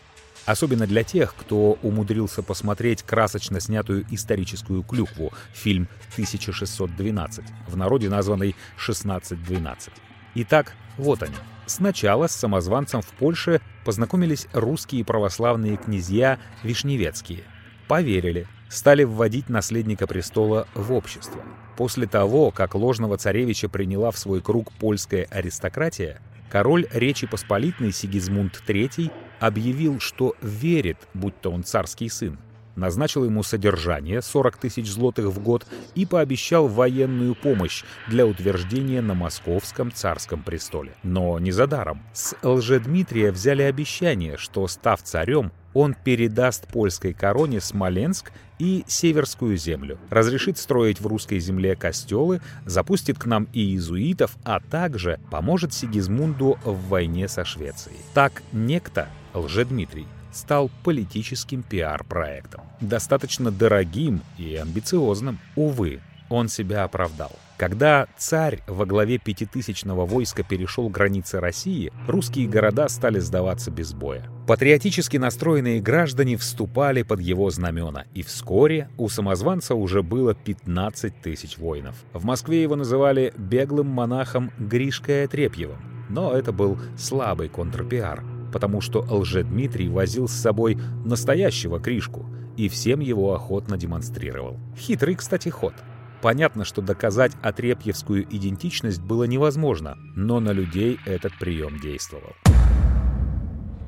Особенно 0.49 0.87
для 0.87 1.05
тех, 1.05 1.35
кто 1.35 1.79
умудрился 1.83 2.43
посмотреть 2.43 3.03
красочно 3.03 3.61
снятую 3.61 4.07
историческую 4.11 4.83
клюкву, 4.83 5.31
фильм 5.53 5.89
«1612», 6.17 7.45
в 7.67 7.77
народе 7.77 8.09
названный 8.09 8.57
«1612». 8.79 9.91
Итак, 10.37 10.73
вот 10.97 11.23
они. 11.23 11.35
Сначала 11.67 12.29
с 12.29 12.35
самозванцем 12.35 13.03
в 13.03 13.09
Польше 13.09 13.61
познакомились 13.85 14.47
русские 14.55 15.05
православные 15.05 15.77
князья 15.77 16.39
Вишневецкие. 16.63 17.45
Поверили, 17.87 18.47
стали 18.71 19.05
вводить 19.05 19.51
наследника 19.51 20.07
престола 20.07 20.67
в 20.73 20.95
общество. 20.95 21.43
После 21.77 22.07
того, 22.07 22.53
как 22.53 22.75
ложного 22.75 23.19
царевича 23.19 23.69
приняла 23.69 24.11
в 24.13 24.19
свой 24.19 24.41
круг 24.41 24.73
польская 24.73 25.25
аристократия, 25.25 26.23
король 26.49 26.87
Речи 26.91 27.27
Посполитной 27.27 27.93
Сигизмунд 27.93 28.63
III 28.67 29.13
объявил, 29.41 30.01
что 30.01 30.35
верит, 30.43 30.99
будь 31.15 31.41
то 31.41 31.51
он 31.51 31.65
царский 31.65 32.09
сын, 32.09 32.39
назначил 32.79 33.25
ему 33.25 33.43
содержание 33.43 34.23
40 34.23 34.57
тысяч 34.57 34.91
злотых 34.91 35.27
в 35.27 35.43
год 35.43 35.67
и 35.95 36.07
пообещал 36.07 36.69
военную 36.69 37.35
помощь 37.35 37.85
для 38.09 38.27
утверждения 38.27 39.03
на 39.03 39.15
московском 39.15 39.93
царском 39.93 40.43
престоле. 40.43 40.93
Но 41.03 41.39
не 41.39 41.51
за 41.51 41.67
даром. 41.67 42.03
С 42.15 42.37
Лжедмитрия 42.43 43.33
взяли 43.33 43.63
обещание, 43.63 44.37
что, 44.37 44.67
став 44.69 45.03
царем, 45.03 45.53
он 45.75 45.95
передаст 45.95 46.67
польской 46.67 47.13
короне 47.13 47.61
Смоленск 47.61 48.33
и 48.59 48.85
Северскую 48.87 49.57
землю, 49.57 49.99
разрешит 50.11 50.59
строить 50.59 51.01
в 51.01 51.07
русской 51.07 51.39
земле 51.39 51.77
костелы, 51.77 52.41
запустит 52.65 53.19
к 53.19 53.27
нам 53.27 53.47
и 53.53 53.61
иезуитов, 53.61 54.37
а 54.45 54.61
также 54.61 55.21
поможет 55.31 55.73
Сигизмунду 55.73 56.59
в 56.65 56.89
войне 56.89 57.29
со 57.29 57.45
Швецией. 57.45 57.99
Так 58.15 58.43
некто, 58.53 59.09
Лжедмитрий, 59.35 60.07
стал 60.33 60.71
политическим 60.85 61.63
пиар-проектом. 61.63 62.63
Достаточно 62.81 63.51
дорогим 63.51 64.23
и 64.37 64.55
амбициозным. 64.57 65.39
Увы, 65.57 66.01
он 66.29 66.49
себя 66.49 66.85
оправдал. 66.85 67.33
Когда 67.57 68.07
царь 68.17 68.63
во 68.69 68.87
главе 68.87 69.19
пятитысячного 69.19 70.07
войска 70.07 70.45
перешел 70.45 70.89
границы 70.89 71.41
России, 71.41 71.93
русские 72.07 72.47
города 72.47 72.89
стали 72.89 73.19
сдаваться 73.19 73.73
без 73.73 73.93
боя. 73.93 74.31
Патриотически 74.47 75.17
настроенные 75.17 75.81
граждане 75.81 76.37
вступали 76.37 77.03
под 77.03 77.21
его 77.21 77.51
знамена, 77.51 78.05
и 78.15 78.23
вскоре 78.23 78.89
у 78.97 79.09
самозванца 79.09 79.75
уже 79.75 80.05
было 80.05 80.35
15 80.35 81.21
тысяч 81.21 81.59
воинов. 81.59 81.97
В 82.13 82.25
Москве 82.25 82.63
его 82.63 82.77
называли 82.77 83.35
беглым 83.37 83.89
монахом 83.89 84.53
Гришкой 84.59 85.25
Отрепьевым, 85.25 85.79
но 86.09 86.33
это 86.33 86.53
был 86.53 86.79
слабый 86.97 87.49
контрпиар, 87.49 88.23
потому 88.53 88.81
что 88.81 89.05
Лжедмитрий 89.09 89.89
возил 89.89 90.29
с 90.29 90.33
собой 90.33 90.79
настоящего 91.05 91.81
Кришку 91.81 92.27
и 92.57 92.69
всем 92.69 93.01
его 93.01 93.35
охотно 93.35 93.77
демонстрировал. 93.77 94.59
Хитрый, 94.77 95.15
кстати, 95.15 95.49
ход— 95.49 95.75
Понятно, 96.21 96.65
что 96.65 96.83
доказать 96.83 97.33
отрепьевскую 97.43 98.25
идентичность 98.25 99.01
было 99.01 99.25
невозможно, 99.25 99.97
но 100.17 100.41
на 100.41 100.51
людей 100.51 100.99
этот 101.07 101.39
прием 101.39 101.79
действовал. 101.79 102.35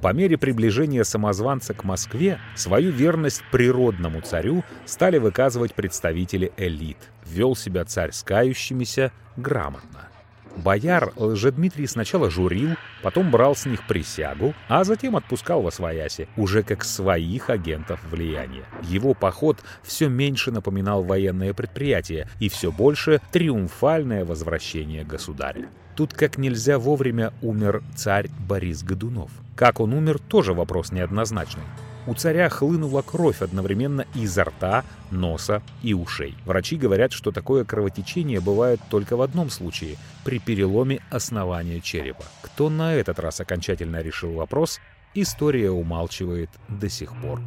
По 0.00 0.14
мере 0.14 0.38
приближения 0.38 1.02
самозванца 1.02 1.74
к 1.74 1.84
Москве, 1.84 2.38
свою 2.54 2.90
верность 2.90 3.42
природному 3.52 4.22
царю 4.22 4.64
стали 4.86 5.18
выказывать 5.18 5.74
представители 5.74 6.52
элит. 6.56 6.96
Вел 7.26 7.54
себя 7.54 7.84
царь 7.84 8.12
с 8.12 8.22
кающимися 8.22 9.12
грамотно. 9.36 10.09
Бояр 10.56 11.12
Лжедмитрий 11.16 11.86
сначала 11.86 12.30
журил, 12.30 12.70
потом 13.02 13.30
брал 13.30 13.54
с 13.54 13.66
них 13.66 13.86
присягу, 13.86 14.54
а 14.68 14.84
затем 14.84 15.16
отпускал 15.16 15.62
во 15.62 15.70
свояси, 15.70 16.28
уже 16.36 16.62
как 16.62 16.84
своих 16.84 17.50
агентов 17.50 18.00
влияния. 18.10 18.64
Его 18.82 19.14
поход 19.14 19.58
все 19.82 20.08
меньше 20.08 20.50
напоминал 20.50 21.02
военное 21.02 21.54
предприятие 21.54 22.28
и 22.40 22.48
все 22.48 22.72
больше 22.72 23.20
триумфальное 23.32 24.24
возвращение 24.24 25.04
государя. 25.04 25.68
Тут 25.96 26.14
как 26.14 26.38
нельзя 26.38 26.78
вовремя 26.78 27.32
умер 27.42 27.82
царь 27.94 28.28
Борис 28.48 28.82
Годунов. 28.82 29.30
Как 29.54 29.80
он 29.80 29.92
умер, 29.92 30.18
тоже 30.18 30.54
вопрос 30.54 30.92
неоднозначный. 30.92 31.64
У 32.06 32.14
царя 32.14 32.48
хлынула 32.48 33.02
кровь 33.02 33.42
одновременно 33.42 34.06
изо 34.14 34.44
рта, 34.44 34.84
носа 35.10 35.62
и 35.82 35.92
ушей. 35.92 36.34
Врачи 36.46 36.76
говорят, 36.76 37.12
что 37.12 37.30
такое 37.30 37.64
кровотечение 37.64 38.40
бывает 38.40 38.80
только 38.90 39.16
в 39.16 39.22
одном 39.22 39.50
случае– 39.50 39.96
при 40.24 40.38
переломе 40.38 41.00
основания 41.10 41.80
черепа. 41.80 42.24
Кто 42.42 42.68
на 42.70 42.94
этот 42.94 43.18
раз 43.18 43.40
окончательно 43.40 44.02
решил 44.02 44.32
вопрос, 44.32 44.80
история 45.14 45.70
умалчивает 45.70 46.50
до 46.68 46.88
сих 46.88 47.18
пор. 47.20 47.40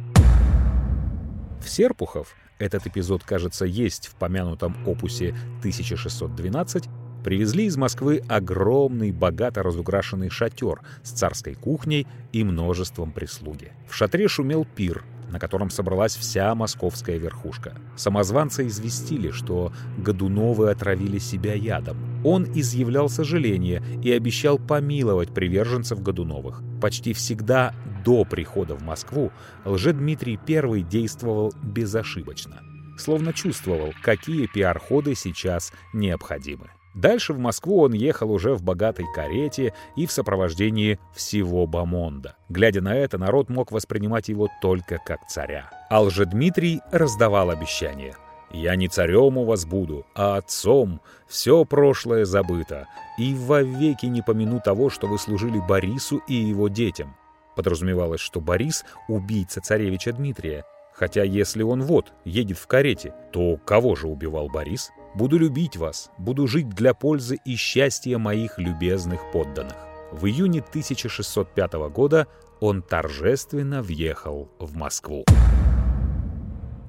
В 1.60 1.68
Серпухов 1.68 2.34
этот 2.58 2.86
эпизод, 2.86 3.24
кажется, 3.24 3.64
есть 3.64 4.06
в 4.06 4.14
помянутом 4.14 4.76
опусе 4.86 5.30
1612, 5.60 6.84
привезли 7.24 7.64
из 7.64 7.76
Москвы 7.76 8.22
огромный, 8.28 9.10
богато 9.10 9.62
разукрашенный 9.62 10.28
шатер 10.28 10.82
с 11.02 11.10
царской 11.10 11.54
кухней 11.54 12.06
и 12.32 12.44
множеством 12.44 13.10
прислуги. 13.10 13.72
В 13.88 13.94
шатре 13.94 14.28
шумел 14.28 14.64
пир, 14.64 15.02
на 15.30 15.40
котором 15.40 15.70
собралась 15.70 16.14
вся 16.14 16.54
московская 16.54 17.18
верхушка. 17.18 17.74
Самозванцы 17.96 18.68
известили, 18.68 19.30
что 19.30 19.72
Годуновы 19.98 20.70
отравили 20.70 21.18
себя 21.18 21.54
ядом. 21.54 21.96
Он 22.24 22.46
изъявлял 22.54 23.08
сожаление 23.08 23.82
и 24.02 24.12
обещал 24.12 24.58
помиловать 24.58 25.34
приверженцев 25.34 26.00
Годуновых. 26.00 26.62
Почти 26.80 27.14
всегда 27.14 27.74
до 28.04 28.24
прихода 28.24 28.76
в 28.76 28.82
Москву 28.82 29.32
Лжедмитрий 29.64 30.38
I 30.46 30.82
действовал 30.82 31.52
безошибочно. 31.62 32.60
Словно 32.96 33.32
чувствовал, 33.32 33.92
какие 34.02 34.46
пиар-ходы 34.46 35.14
сейчас 35.16 35.72
необходимы. 35.92 36.70
Дальше 36.94 37.32
в 37.32 37.38
Москву 37.38 37.82
он 37.82 37.92
ехал 37.92 38.30
уже 38.30 38.54
в 38.54 38.62
богатой 38.62 39.06
карете 39.12 39.74
и 39.96 40.06
в 40.06 40.12
сопровождении 40.12 41.00
всего 41.12 41.66
Бамонда. 41.66 42.36
Глядя 42.48 42.80
на 42.80 42.94
это, 42.94 43.18
народ 43.18 43.50
мог 43.50 43.72
воспринимать 43.72 44.28
его 44.28 44.48
только 44.62 44.98
как 45.04 45.26
царя. 45.26 45.70
А 45.90 46.00
Лжедмитрий 46.00 46.80
раздавал 46.92 47.50
обещания. 47.50 48.16
«Я 48.50 48.76
не 48.76 48.86
царем 48.86 49.36
у 49.36 49.44
вас 49.44 49.66
буду, 49.66 50.06
а 50.14 50.36
отцом. 50.36 51.00
Все 51.26 51.64
прошлое 51.64 52.24
забыто. 52.24 52.86
И 53.18 53.34
вовеки 53.34 54.06
не 54.06 54.22
помяну 54.22 54.60
того, 54.60 54.90
что 54.90 55.08
вы 55.08 55.18
служили 55.18 55.58
Борису 55.58 56.22
и 56.28 56.34
его 56.34 56.68
детям». 56.68 57.16
Подразумевалось, 57.56 58.20
что 58.20 58.40
Борис— 58.40 58.84
убийца 59.08 59.60
царевича 59.60 60.12
Дмитрия. 60.12 60.64
Хотя 60.92 61.24
если 61.24 61.64
он 61.64 61.82
вот, 61.82 62.12
едет 62.24 62.58
в 62.58 62.68
карете, 62.68 63.12
то 63.32 63.56
кого 63.64 63.96
же 63.96 64.06
убивал 64.06 64.48
Борис? 64.48 64.92
Буду 65.14 65.38
любить 65.38 65.76
вас, 65.76 66.10
буду 66.18 66.48
жить 66.48 66.70
для 66.70 66.92
пользы 66.92 67.38
и 67.44 67.54
счастья 67.54 68.18
моих 68.18 68.58
любезных 68.58 69.20
подданных. 69.32 69.76
В 70.10 70.26
июне 70.26 70.58
1605 70.58 71.72
года 71.92 72.26
он 72.58 72.82
торжественно 72.82 73.80
въехал 73.80 74.50
в 74.58 74.76
Москву. 74.76 75.24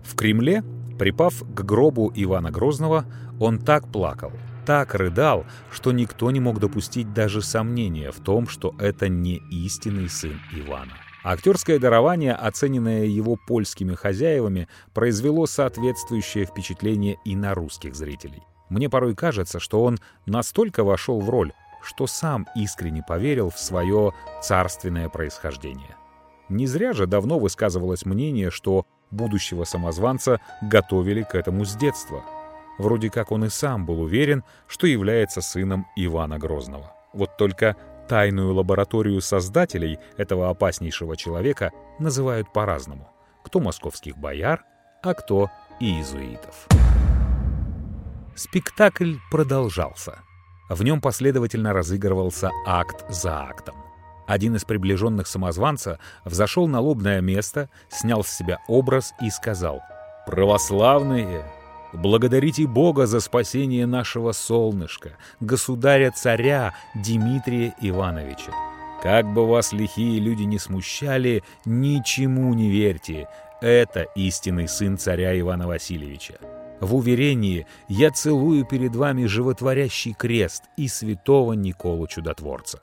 В 0.03 0.15
Кремле, 0.15 0.63
припав 0.98 1.41
к 1.41 1.62
гробу 1.62 2.12
Ивана 2.15 2.50
Грозного, 2.50 3.05
он 3.39 3.60
так 3.60 3.91
плакал, 3.91 4.32
так 4.65 4.96
рыдал, 4.96 5.46
что 5.72 5.91
никто 5.91 6.32
не 6.32 6.39
мог 6.39 6.60
допустить 6.60 7.13
даже 7.13 7.44
сомнения 7.44 8.12
в 8.12 8.20
том, 8.22 8.48
что 8.48 8.74
это 8.79 9.08
не 9.08 9.39
истинный 9.51 10.10
сын 10.10 10.39
Ивана. 10.51 10.94
Актерское 11.25 11.79
дарование, 11.79 12.34
оцененное 12.34 13.05
его 13.05 13.36
польскими 13.36 13.96
хозяевами, 13.96 14.67
произвело 14.94 15.48
соответствующее 15.48 16.46
впечатление 16.46 17.17
и 17.25 17.36
на 17.36 17.55
русских 17.55 17.96
зрителей. 17.96 18.44
Мне 18.70 18.91
порой 18.91 19.15
кажется, 19.15 19.60
что 19.60 19.84
он 19.84 19.98
настолько 20.27 20.84
вошел 20.84 21.20
в 21.20 21.27
роль, 21.32 21.51
что 21.82 22.05
сам 22.05 22.46
искренне 22.55 23.03
поверил 23.08 23.50
в 23.50 23.58
свое 23.58 24.13
царственное 24.44 25.10
происхождение. 25.10 25.96
Не 26.48 26.67
зря 26.67 26.94
же 26.94 27.08
давно 27.08 27.39
высказывалось 27.39 28.05
мнение, 28.05 28.51
что 28.51 28.86
будущего 29.10 29.63
самозванца 29.63 30.39
готовили 30.62 31.24
к 31.24 31.34
этому 31.34 31.65
с 31.65 31.75
детства. 31.75 32.24
Вроде 32.77 33.10
как 33.10 33.32
он 33.32 33.46
и 33.46 33.50
сам 33.50 33.88
был 33.88 34.00
уверен, 34.00 34.44
что 34.67 34.86
является 34.86 35.41
сыном 35.41 35.88
Ивана 35.96 36.38
Грозного. 36.38 36.94
Вот 37.13 37.36
только 37.38 37.77
Тайную 38.08 38.54
лабораторию 38.54 39.20
создателей 39.22 39.98
этого 40.18 40.50
опаснейшего 40.50 41.18
человека 41.18 41.72
называют 42.00 42.52
по-разному. 42.54 43.10
Кто 43.44 43.60
московских 43.60 44.18
бояр, 44.18 44.64
а 45.02 45.14
кто 45.14 45.50
иезуитов. 45.80 46.68
Спектакль 48.36 49.16
продолжался. 49.32 50.20
В 50.70 50.84
нем 50.84 51.02
последовательно 51.02 51.74
разыгрывался 51.74 52.52
акт 52.65 53.06
за 53.10 53.34
актом. 53.34 53.76
Один 54.28 54.56
из 54.56 54.65
приближенных 54.65 55.28
самозванца 55.28 56.00
взошел 56.26 56.68
на 56.68 56.80
лобное 56.80 57.22
место, 57.22 57.70
снял 57.89 58.24
с 58.24 58.30
себя 58.30 58.60
образ 58.68 59.13
и 59.22 59.30
сказал 59.30 59.82
«Православные, 60.26 61.46
Благодарите 61.93 62.67
Бога 62.67 63.06
за 63.06 63.19
спасение 63.19 63.86
нашего 63.86 64.32
солнышка, 64.32 65.12
государя-царя 65.39 66.74
Дмитрия 66.95 67.74
Ивановича. 67.82 68.52
Как 69.02 69.32
бы 69.32 69.45
вас 69.48 69.71
лихие 69.71 70.19
люди 70.19 70.43
не 70.43 70.60
смущали, 70.60 71.43
ничему 71.63 72.54
не 72.54 72.69
верьте. 72.69 73.28
Это 73.62 74.08
истинный 74.15 74.67
сын 74.67 74.98
царя 74.98 75.39
Ивана 75.39 75.67
Васильевича. 75.67 76.36
В 76.82 76.95
уверении 76.95 77.65
я 77.88 78.12
целую 78.12 78.65
перед 78.65 78.95
вами 78.95 79.26
животворящий 79.26 80.13
крест 80.13 80.63
и 80.76 80.88
святого 80.88 81.54
Николу 81.54 82.08
Чудотворца. 82.08 82.80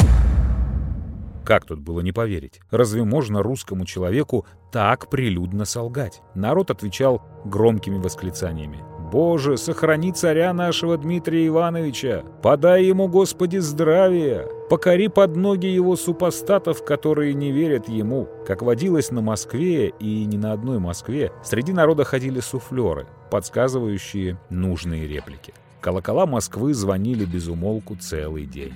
Как 1.44 1.64
тут 1.64 1.80
было 1.80 2.00
не 2.00 2.12
поверить? 2.12 2.60
Разве 2.70 3.04
можно 3.04 3.42
русскому 3.42 3.84
человеку 3.84 4.46
так 4.70 5.10
прилюдно 5.10 5.64
солгать? 5.64 6.22
Народ 6.34 6.70
отвечал 6.70 7.22
громкими 7.44 7.98
восклицаниями. 7.98 8.78
«Боже, 9.12 9.58
сохрани 9.58 10.10
царя 10.10 10.54
нашего 10.54 10.96
Дмитрия 10.96 11.46
Ивановича! 11.46 12.22
Подай 12.42 12.86
ему, 12.86 13.08
Господи, 13.08 13.58
здравия! 13.58 14.48
Покори 14.70 15.08
под 15.08 15.36
ноги 15.36 15.66
его 15.66 15.96
супостатов, 15.96 16.82
которые 16.82 17.34
не 17.34 17.52
верят 17.52 17.90
ему!» 17.90 18.26
Как 18.46 18.62
водилось 18.62 19.10
на 19.10 19.20
Москве 19.20 19.90
и 20.00 20.24
не 20.24 20.38
на 20.38 20.54
одной 20.54 20.78
Москве, 20.78 21.30
среди 21.44 21.74
народа 21.74 22.04
ходили 22.04 22.40
суфлеры, 22.40 23.06
подсказывающие 23.30 24.38
нужные 24.48 25.06
реплики. 25.06 25.52
Колокола 25.82 26.24
Москвы 26.24 26.72
звонили 26.72 27.26
без 27.26 27.48
умолку 27.48 27.96
целый 27.96 28.46
день. 28.46 28.72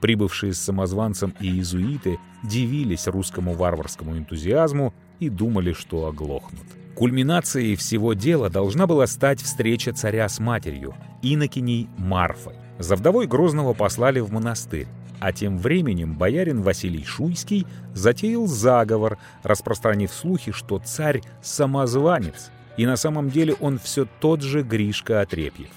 Прибывшие 0.00 0.54
с 0.54 0.58
самозванцем 0.58 1.34
и 1.38 1.46
иезуиты 1.46 2.18
дивились 2.42 3.06
русскому 3.06 3.52
варварскому 3.52 4.18
энтузиазму 4.18 4.92
и 5.20 5.28
думали, 5.28 5.72
что 5.72 6.06
оглохнут. 6.06 6.66
Кульминацией 6.98 7.76
всего 7.76 8.12
дела 8.12 8.50
должна 8.50 8.88
была 8.88 9.06
стать 9.06 9.40
встреча 9.40 9.92
царя 9.92 10.28
с 10.28 10.40
матерью, 10.40 10.96
инокиней 11.22 11.88
Марфой. 11.96 12.56
За 12.80 12.96
вдовой 12.96 13.28
Грозного 13.28 13.72
послали 13.72 14.18
в 14.18 14.32
монастырь, 14.32 14.88
а 15.20 15.32
тем 15.32 15.58
временем 15.58 16.18
боярин 16.18 16.60
Василий 16.60 17.04
Шуйский 17.04 17.68
затеял 17.94 18.48
заговор, 18.48 19.16
распространив 19.44 20.12
слухи, 20.12 20.50
что 20.50 20.80
царь— 20.80 21.22
самозванец, 21.40 22.50
и 22.76 22.84
на 22.84 22.96
самом 22.96 23.30
деле 23.30 23.54
он 23.60 23.78
все 23.78 24.08
тот 24.18 24.42
же 24.42 24.62
Гришка 24.62 25.20
Отрепьев. 25.20 25.70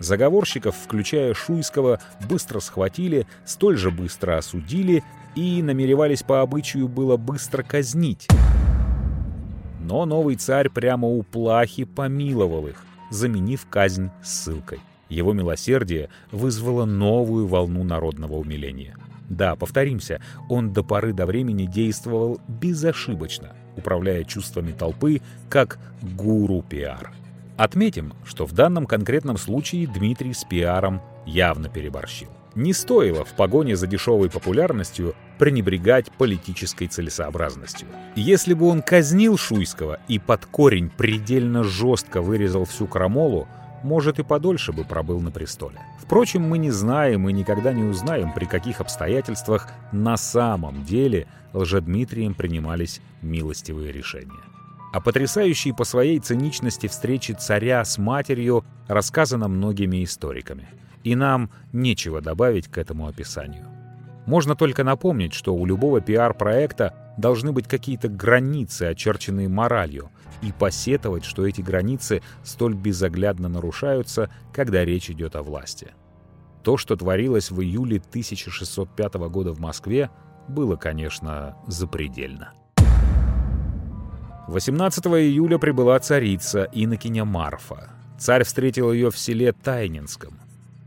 Заговорщиков, 0.00 0.74
включая 0.74 1.32
Шуйского, 1.32 2.00
быстро 2.28 2.58
схватили, 2.58 3.28
столь 3.44 3.76
же 3.76 3.92
быстро 3.92 4.36
осудили 4.36 5.04
и 5.36 5.62
намеревались 5.62 6.24
по 6.24 6.40
обычаю 6.40 6.88
было 6.88 7.16
быстро 7.16 7.62
казнить. 7.62 8.26
Но 9.86 10.04
новый 10.04 10.34
царь 10.34 10.68
прямо 10.68 11.06
у 11.06 11.22
плахи 11.22 11.84
помиловал 11.84 12.66
их, 12.66 12.84
заменив 13.12 13.68
казнь 13.70 14.10
ссылкой. 14.20 14.80
Его 15.08 15.32
милосердие 15.32 16.08
вызвало 16.32 16.86
новую 16.86 17.46
волну 17.46 17.84
народного 17.84 18.34
умиления. 18.34 18.96
Да, 19.28 19.54
повторимся, 19.54 20.20
он 20.48 20.72
до 20.72 20.82
поры 20.82 21.12
до 21.12 21.24
времени 21.24 21.66
действовал 21.66 22.40
безошибочно, 22.48 23.52
управляя 23.76 24.24
чувствами 24.24 24.72
толпы 24.72 25.20
как 25.48 25.78
гуру 26.02 26.64
пиар. 26.68 27.12
Отметим, 27.56 28.12
что 28.24 28.44
в 28.44 28.52
данном 28.54 28.86
конкретном 28.86 29.36
случае 29.36 29.86
Дмитрий 29.86 30.34
с 30.34 30.42
пиаром 30.42 31.00
явно 31.26 31.68
переборщил. 31.68 32.35
Не 32.56 32.72
стоило 32.72 33.22
в 33.22 33.34
погоне 33.34 33.76
за 33.76 33.86
дешевой 33.86 34.30
популярностью 34.30 35.14
пренебрегать 35.38 36.10
политической 36.10 36.86
целесообразностью. 36.86 37.86
Если 38.16 38.54
бы 38.54 38.66
он 38.66 38.80
казнил 38.80 39.36
Шуйского 39.36 40.00
и 40.08 40.18
под 40.18 40.46
корень 40.46 40.88
предельно 40.88 41.62
жестко 41.62 42.22
вырезал 42.22 42.64
всю 42.64 42.86
крамолу, 42.86 43.46
может 43.82 44.18
и 44.18 44.22
подольше 44.22 44.72
бы 44.72 44.84
пробыл 44.84 45.20
на 45.20 45.30
престоле. 45.30 45.78
Впрочем, 46.00 46.42
мы 46.42 46.56
не 46.56 46.70
знаем 46.70 47.28
и 47.28 47.32
никогда 47.32 47.74
не 47.74 47.84
узнаем, 47.84 48.32
при 48.32 48.46
каких 48.46 48.80
обстоятельствах 48.80 49.68
на 49.92 50.16
самом 50.16 50.82
деле 50.82 51.26
лжедмитрием 51.52 52.32
принимались 52.32 53.02
милостивые 53.20 53.92
решения. 53.92 54.40
О 54.94 55.00
потрясающей 55.00 55.74
по 55.74 55.84
своей 55.84 56.20
циничности 56.20 56.86
встрече 56.86 57.34
царя 57.34 57.84
с 57.84 57.98
матерью 57.98 58.64
рассказано 58.88 59.46
многими 59.46 60.02
историками. 60.02 60.68
И 61.06 61.14
нам 61.14 61.50
нечего 61.72 62.20
добавить 62.20 62.66
к 62.66 62.78
этому 62.78 63.06
описанию. 63.06 63.68
Можно 64.26 64.56
только 64.56 64.82
напомнить, 64.82 65.34
что 65.34 65.54
у 65.54 65.64
любого 65.64 66.00
пиар-проекта 66.00 66.96
должны 67.16 67.52
быть 67.52 67.68
какие-то 67.68 68.08
границы, 68.08 68.88
очерченные 68.90 69.48
моралью, 69.48 70.10
и 70.42 70.50
посетовать, 70.50 71.24
что 71.24 71.46
эти 71.46 71.60
границы 71.60 72.22
столь 72.42 72.74
безоглядно 72.74 73.48
нарушаются, 73.48 74.30
когда 74.52 74.84
речь 74.84 75.08
идет 75.08 75.36
о 75.36 75.44
власти. 75.44 75.94
То, 76.64 76.76
что 76.76 76.96
творилось 76.96 77.52
в 77.52 77.62
июле 77.62 77.98
1605 77.98 79.14
года 79.30 79.52
в 79.52 79.60
Москве, 79.60 80.10
было, 80.48 80.74
конечно, 80.74 81.56
запредельно. 81.68 82.52
18 84.48 85.06
июля 85.06 85.58
прибыла 85.58 86.00
царица 86.00 86.68
Инокиня 86.72 87.24
Марфа. 87.24 87.90
Царь 88.18 88.42
встретил 88.42 88.90
ее 88.90 89.12
в 89.12 89.16
селе 89.16 89.52
Тайнинском. 89.52 90.40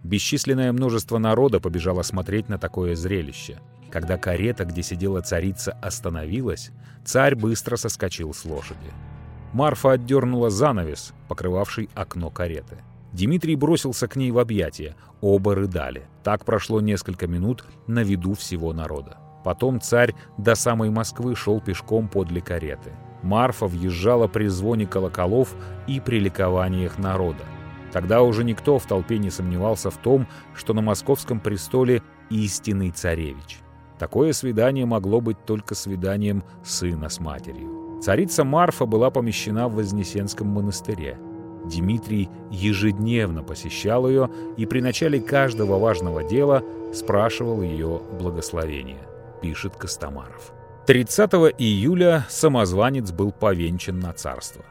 Бесчисленное 0.04 0.72
множество 0.72 1.18
народа 1.18 1.60
побежало 1.60 2.04
смотреть 2.04 2.50
на 2.50 2.58
такое 2.58 2.96
зрелище. 2.96 3.60
Когда 3.92 4.18
карета, 4.18 4.66
где 4.66 4.84
сидела 4.84 5.22
царица, 5.22 5.74
остановилась, 5.82 6.72
царь 7.04 7.36
быстро 7.36 7.76
соскочил 7.76 8.34
с 8.34 8.46
лошади. 8.46 8.92
Марфа 9.52 9.94
отдернула 9.94 10.50
занавес, 10.50 11.14
покрывавший 11.28 11.90
окно 11.96 12.30
кареты. 12.30 12.78
Дмитрий 13.12 13.56
бросился 13.56 14.08
к 14.08 14.16
ней 14.16 14.32
в 14.32 14.38
объятия. 14.38 14.96
Оба 15.22 15.56
рыдали. 15.56 16.04
Так 16.24 16.46
прошло 16.46 16.80
несколько 16.80 17.28
минут 17.28 17.66
на 17.88 18.04
виду 18.04 18.36
всего 18.36 18.72
народа. 18.74 19.18
Потом 19.44 19.82
царь 19.82 20.14
до 20.38 20.54
самой 20.56 20.92
Москвы 20.92 21.36
шел 21.36 21.60
пешком 21.60 22.08
подле 22.08 22.42
кареты. 22.42 22.92
Марфа 23.24 23.66
въезжала 23.66 24.28
при 24.28 24.48
звоне 24.48 24.86
колоколов 24.86 25.56
и 25.88 26.00
при 26.00 26.20
ликованиях 26.20 27.00
народа. 27.00 27.44
Тогда 27.92 28.22
уже 28.22 28.44
никто 28.44 28.78
в 28.78 28.86
толпе 28.86 29.18
не 29.18 29.30
сомневался 29.30 29.90
в 29.90 29.98
том, 29.98 30.28
что 30.54 30.74
на 30.74 30.82
московском 30.82 31.40
престоле 31.40 32.04
истинный 32.30 32.92
царевич. 32.92 33.60
Такое 33.98 34.32
свидание 34.34 34.86
могло 34.86 35.20
быть 35.20 35.44
только 35.46 35.76
свиданием 35.76 36.44
сына 36.64 37.10
с 37.10 37.20
матерью. 37.20 38.00
Царица 38.02 38.46
Марфа 38.46 38.86
была 38.86 39.10
помещена 39.10 39.68
в 39.68 39.76
Вознесенском 39.76 40.48
монастыре. 40.48 41.18
Дмитрий 41.66 42.30
ежедневно 42.50 43.44
посещал 43.44 44.08
ее 44.08 44.30
и 44.56 44.66
при 44.66 44.80
начале 44.80 45.20
каждого 45.20 45.78
важного 45.78 46.24
дела 46.24 46.64
спрашивал 46.94 47.62
ее 47.62 48.02
благословения, 48.18 49.02
пишет 49.42 49.76
Костомаров. 49.76 50.54
30 50.88 51.32
июля 51.60 52.26
самозванец 52.30 53.12
был 53.12 53.32
повенчан 53.34 54.00
на 54.00 54.14
царство. 54.14 54.64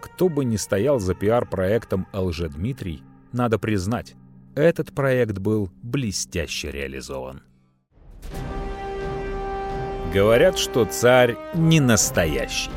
Кто 0.00 0.28
бы 0.28 0.44
ни 0.44 0.56
стоял 0.56 0.98
за 1.00 1.14
пиар-проектом 1.14 2.06
«Лжедмитрий», 2.12 3.02
надо 3.32 3.58
признать, 3.58 4.14
этот 4.54 4.94
проект 4.94 5.38
был 5.38 5.70
блестяще 5.82 6.70
реализован. 6.70 7.42
Говорят, 10.12 10.56
что 10.58 10.84
царь 10.84 11.36
не 11.54 11.80
настоящий. 11.80 12.70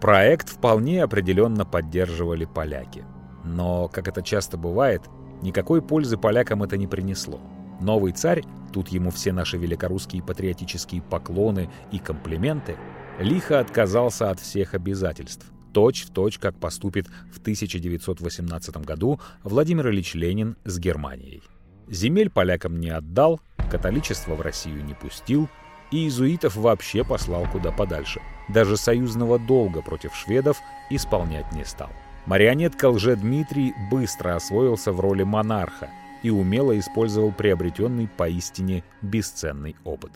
Проект 0.00 0.48
вполне 0.48 1.02
определенно 1.02 1.64
поддерживали 1.64 2.44
поляки. 2.44 3.04
Но, 3.44 3.88
как 3.88 4.08
это 4.08 4.22
часто 4.22 4.56
бывает, 4.56 5.02
никакой 5.42 5.82
пользы 5.82 6.16
полякам 6.16 6.62
это 6.62 6.76
не 6.76 6.86
принесло. 6.86 7.40
Новый 7.80 8.12
царь, 8.12 8.42
тут 8.72 8.88
ему 8.88 9.10
все 9.10 9.32
наши 9.32 9.58
великорусские 9.58 10.22
патриотические 10.22 11.02
поклоны 11.02 11.68
и 11.90 11.98
комплименты, 11.98 12.76
лихо 13.18 13.60
отказался 13.60 14.30
от 14.30 14.40
всех 14.40 14.74
обязательств, 14.74 15.46
точь 15.72 16.04
в 16.04 16.10
точь, 16.10 16.38
как 16.38 16.58
поступит 16.58 17.08
в 17.32 17.38
1918 17.40 18.76
году 18.78 19.20
Владимир 19.42 19.90
Ильич 19.90 20.14
Ленин 20.14 20.56
с 20.64 20.78
Германией. 20.78 21.42
Земель 21.88 22.30
полякам 22.30 22.78
не 22.78 22.90
отдал, 22.90 23.40
католичество 23.70 24.34
в 24.34 24.40
Россию 24.40 24.84
не 24.84 24.94
пустил, 24.94 25.48
и 25.90 26.04
иезуитов 26.04 26.56
вообще 26.56 27.04
послал 27.04 27.46
куда 27.50 27.70
подальше. 27.70 28.20
Даже 28.48 28.76
союзного 28.76 29.38
долга 29.38 29.82
против 29.82 30.14
шведов 30.14 30.58
исполнять 30.90 31.52
не 31.52 31.64
стал. 31.64 31.90
Марионетка 32.26 32.88
лже-Дмитрий 32.88 33.74
быстро 33.90 34.36
освоился 34.36 34.92
в 34.92 35.00
роли 35.00 35.22
монарха 35.22 35.90
и 36.22 36.30
умело 36.30 36.78
использовал 36.78 37.32
приобретенный 37.32 38.08
поистине 38.08 38.84
бесценный 39.02 39.76
опыт. 39.84 40.12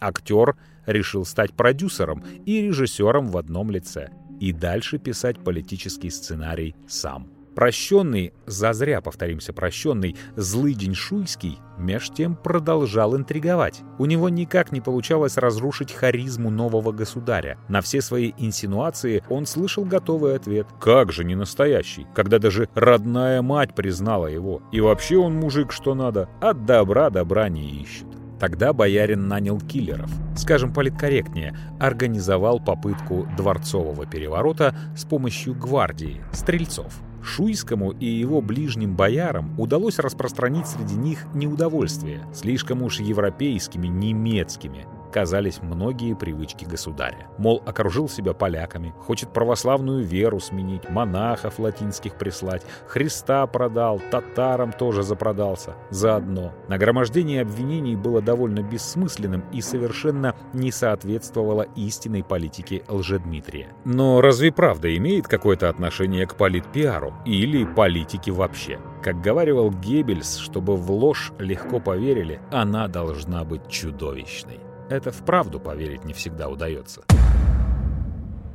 Актер 0.00 0.56
решил 0.88 1.24
стать 1.24 1.52
продюсером 1.52 2.24
и 2.44 2.62
режиссером 2.62 3.28
в 3.28 3.36
одном 3.36 3.70
лице 3.70 4.08
и 4.40 4.52
дальше 4.52 4.98
писать 4.98 5.38
политический 5.38 6.10
сценарий 6.10 6.74
сам. 6.86 7.30
Прощенный, 7.54 8.32
зазря 8.46 9.00
повторимся, 9.00 9.52
прощенный, 9.52 10.14
злый 10.36 10.74
день 10.74 10.94
Шуйский 10.94 11.58
меж 11.76 12.08
тем 12.10 12.36
продолжал 12.36 13.16
интриговать. 13.16 13.82
У 13.98 14.06
него 14.06 14.28
никак 14.28 14.70
не 14.70 14.80
получалось 14.80 15.36
разрушить 15.36 15.92
харизму 15.92 16.50
нового 16.50 16.92
государя. 16.92 17.58
На 17.68 17.80
все 17.80 18.00
свои 18.00 18.32
инсинуации 18.38 19.24
он 19.28 19.44
слышал 19.44 19.84
готовый 19.84 20.36
ответ. 20.36 20.68
Как 20.80 21.10
же 21.10 21.24
не 21.24 21.34
настоящий, 21.34 22.06
когда 22.14 22.38
даже 22.38 22.68
родная 22.74 23.42
мать 23.42 23.74
признала 23.74 24.28
его. 24.28 24.62
И 24.70 24.80
вообще 24.80 25.16
он 25.16 25.34
мужик 25.34 25.72
что 25.72 25.96
надо, 25.96 26.28
от 26.40 26.64
добра 26.64 27.10
добра 27.10 27.48
не 27.48 27.82
ищет. 27.82 28.06
Тогда 28.38 28.72
боярин 28.72 29.26
нанял 29.26 29.60
киллеров. 29.60 30.10
Скажем 30.36 30.72
политкорректнее, 30.72 31.56
организовал 31.80 32.60
попытку 32.60 33.28
дворцового 33.36 34.06
переворота 34.06 34.74
с 34.96 35.04
помощью 35.04 35.54
гвардии, 35.54 36.22
стрельцов. 36.32 37.00
Шуйскому 37.22 37.90
и 37.90 38.06
его 38.06 38.40
ближним 38.40 38.94
боярам 38.94 39.58
удалось 39.58 39.98
распространить 39.98 40.68
среди 40.68 40.94
них 40.94 41.26
неудовольствие 41.34 42.22
слишком 42.32 42.82
уж 42.82 43.00
европейскими, 43.00 43.88
немецкими, 43.88 44.86
казались 45.10 45.60
многие 45.62 46.14
привычки 46.14 46.64
государя. 46.64 47.28
Мол, 47.38 47.62
окружил 47.66 48.08
себя 48.08 48.34
поляками, 48.34 48.94
хочет 48.98 49.32
православную 49.32 50.04
веру 50.04 50.40
сменить, 50.40 50.88
монахов 50.88 51.58
латинских 51.58 52.14
прислать, 52.14 52.62
Христа 52.86 53.46
продал, 53.46 54.00
татарам 54.10 54.72
тоже 54.72 55.02
запродался. 55.02 55.74
Заодно. 55.90 56.52
Нагромождение 56.68 57.42
обвинений 57.42 57.96
было 57.96 58.20
довольно 58.20 58.62
бессмысленным 58.62 59.44
и 59.52 59.60
совершенно 59.60 60.34
не 60.52 60.70
соответствовало 60.70 61.62
истинной 61.76 62.22
политике 62.22 62.82
Лжедмитрия. 62.88 63.68
Но 63.84 64.20
разве 64.20 64.52
правда 64.52 64.94
имеет 64.96 65.28
какое-то 65.28 65.68
отношение 65.68 66.26
к 66.26 66.34
политпиару 66.34 67.14
или 67.24 67.64
политике 67.64 68.32
вообще? 68.32 68.78
Как 69.02 69.20
говаривал 69.20 69.70
Геббельс, 69.70 70.36
чтобы 70.36 70.76
в 70.76 70.90
ложь 70.90 71.32
легко 71.38 71.80
поверили, 71.80 72.40
она 72.50 72.88
должна 72.88 73.44
быть 73.44 73.68
чудовищной. 73.68 74.67
Это 74.90 75.12
вправду 75.12 75.60
поверить 75.60 76.04
не 76.04 76.14
всегда 76.14 76.48
удается. 76.48 77.02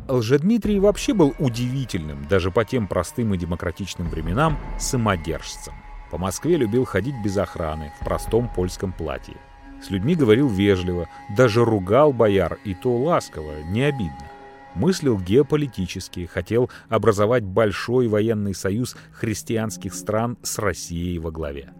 Лжедмитрий 0.07 0.79
вообще 0.79 1.13
был 1.13 1.33
удивительным, 1.39 2.27
даже 2.27 2.51
по 2.51 2.65
тем 2.65 2.87
простым 2.87 3.33
и 3.33 3.37
демократичным 3.37 4.09
временам, 4.09 4.57
самодержцем. 4.79 5.73
По 6.11 6.17
Москве 6.17 6.57
любил 6.57 6.85
ходить 6.85 7.15
без 7.23 7.37
охраны, 7.37 7.93
в 7.99 8.05
простом 8.05 8.49
польском 8.53 8.91
платье. 8.93 9.37
С 9.81 9.89
людьми 9.89 10.15
говорил 10.15 10.47
вежливо, 10.47 11.07
даже 11.37 11.63
ругал 11.63 12.13
бояр, 12.13 12.57
и 12.63 12.73
то 12.73 12.95
ласково, 12.97 13.61
не 13.63 13.83
обидно. 13.83 14.29
Мыслил 14.75 15.19
геополитически, 15.19 16.25
хотел 16.25 16.69
образовать 16.89 17.43
большой 17.43 18.07
военный 18.07 18.55
союз 18.55 18.97
христианских 19.11 19.93
стран 19.93 20.37
с 20.41 20.57
Россией 20.57 21.19
во 21.19 21.31
главе. 21.31 21.73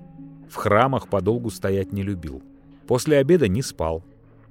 В 0.49 0.55
храмах 0.55 1.07
подолгу 1.07 1.49
стоять 1.49 1.91
не 1.91 2.03
любил. 2.03 2.43
После 2.87 3.17
обеда 3.17 3.47
не 3.47 3.61
спал, 3.61 4.03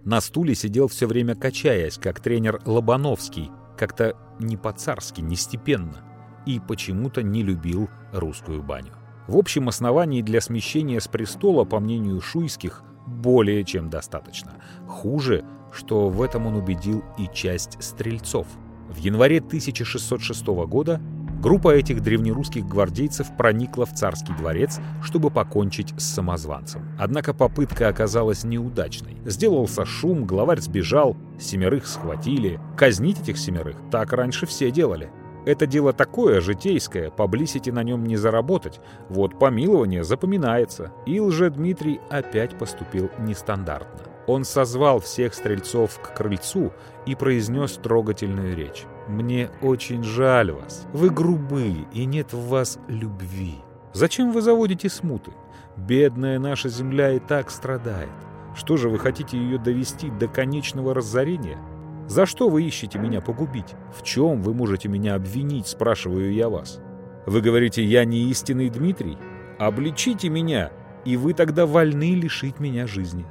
на 0.04 0.20
стуле 0.20 0.54
сидел 0.54 0.88
все 0.88 1.06
время 1.06 1.34
качаясь, 1.34 1.98
как 1.98 2.20
тренер 2.20 2.60
Лобановский, 2.64 3.50
как-то 3.76 4.16
не 4.38 4.56
по-царски, 4.56 5.20
не 5.20 5.36
степенно, 5.36 6.02
и 6.46 6.60
почему-то 6.60 7.22
не 7.22 7.42
любил 7.42 7.88
русскую 8.12 8.62
баню. 8.62 8.94
В 9.28 9.36
общем, 9.36 9.68
оснований 9.68 10.22
для 10.22 10.40
смещения 10.40 11.00
с 11.00 11.06
престола, 11.06 11.64
по 11.64 11.78
мнению 11.78 12.20
шуйских, 12.20 12.82
более 13.06 13.64
чем 13.64 13.90
достаточно. 13.90 14.54
Хуже, 14.88 15.44
что 15.72 16.08
в 16.08 16.20
этом 16.22 16.46
он 16.46 16.56
убедил 16.56 17.04
и 17.18 17.28
часть 17.32 17.82
стрельцов. 17.82 18.46
В 18.90 18.96
январе 18.96 19.38
1606 19.38 20.46
года 20.66 21.00
Группа 21.42 21.74
этих 21.74 22.02
древнерусских 22.02 22.64
гвардейцев 22.68 23.36
проникла 23.36 23.84
в 23.84 23.92
царский 23.92 24.32
дворец, 24.32 24.78
чтобы 25.02 25.28
покончить 25.28 25.92
с 25.98 26.04
самозванцем. 26.04 26.82
Однако 27.00 27.34
попытка 27.34 27.88
оказалась 27.88 28.44
неудачной. 28.44 29.16
Сделался 29.24 29.84
шум, 29.84 30.24
главарь 30.24 30.60
сбежал, 30.60 31.16
семерых 31.40 31.88
схватили. 31.88 32.60
Казнить 32.76 33.20
этих 33.20 33.38
семерых 33.38 33.74
так 33.90 34.12
раньше 34.12 34.46
все 34.46 34.70
делали. 34.70 35.10
Это 35.44 35.66
дело 35.66 35.92
такое, 35.92 36.40
житейское, 36.40 37.10
поблисити 37.10 37.70
на 37.70 37.82
нем 37.82 38.04
не 38.04 38.14
заработать. 38.14 38.80
Вот 39.08 39.36
помилование 39.36 40.04
запоминается. 40.04 40.92
И 41.06 41.18
лже-Дмитрий 41.18 42.00
опять 42.08 42.56
поступил 42.56 43.10
нестандартно. 43.18 44.12
Он 44.28 44.44
созвал 44.44 45.00
всех 45.00 45.34
стрельцов 45.34 45.98
к 45.98 46.14
крыльцу 46.14 46.72
и 47.04 47.16
произнес 47.16 47.72
трогательную 47.72 48.56
речь. 48.56 48.86
«Мне 49.08 49.50
очень 49.60 50.02
жаль 50.02 50.52
вас. 50.52 50.86
Вы 50.92 51.10
грубые, 51.10 51.86
и 51.92 52.04
нет 52.04 52.32
в 52.32 52.48
вас 52.48 52.78
любви. 52.88 53.56
Зачем 53.92 54.32
вы 54.32 54.42
заводите 54.42 54.88
смуты? 54.88 55.32
Бедная 55.76 56.38
наша 56.38 56.68
земля 56.68 57.12
и 57.12 57.18
так 57.18 57.50
страдает. 57.50 58.10
Что 58.54 58.76
же, 58.76 58.88
вы 58.88 58.98
хотите 58.98 59.36
ее 59.36 59.58
довести 59.58 60.10
до 60.10 60.28
конечного 60.28 60.94
разорения? 60.94 61.58
За 62.06 62.26
что 62.26 62.48
вы 62.48 62.64
ищете 62.64 62.98
меня 62.98 63.20
погубить? 63.20 63.74
В 63.96 64.02
чем 64.02 64.42
вы 64.42 64.54
можете 64.54 64.88
меня 64.88 65.14
обвинить, 65.14 65.66
спрашиваю 65.66 66.32
я 66.32 66.48
вас? 66.48 66.80
Вы 67.26 67.40
говорите, 67.40 67.82
я 67.84 68.04
не 68.04 68.30
истинный 68.30 68.68
Дмитрий? 68.68 69.16
Обличите 69.58 70.28
меня, 70.28 70.70
и 71.04 71.16
вы 71.16 71.34
тогда 71.34 71.66
вольны 71.66 72.14
лишить 72.14 72.60
меня 72.60 72.86
жизни. 72.86 73.24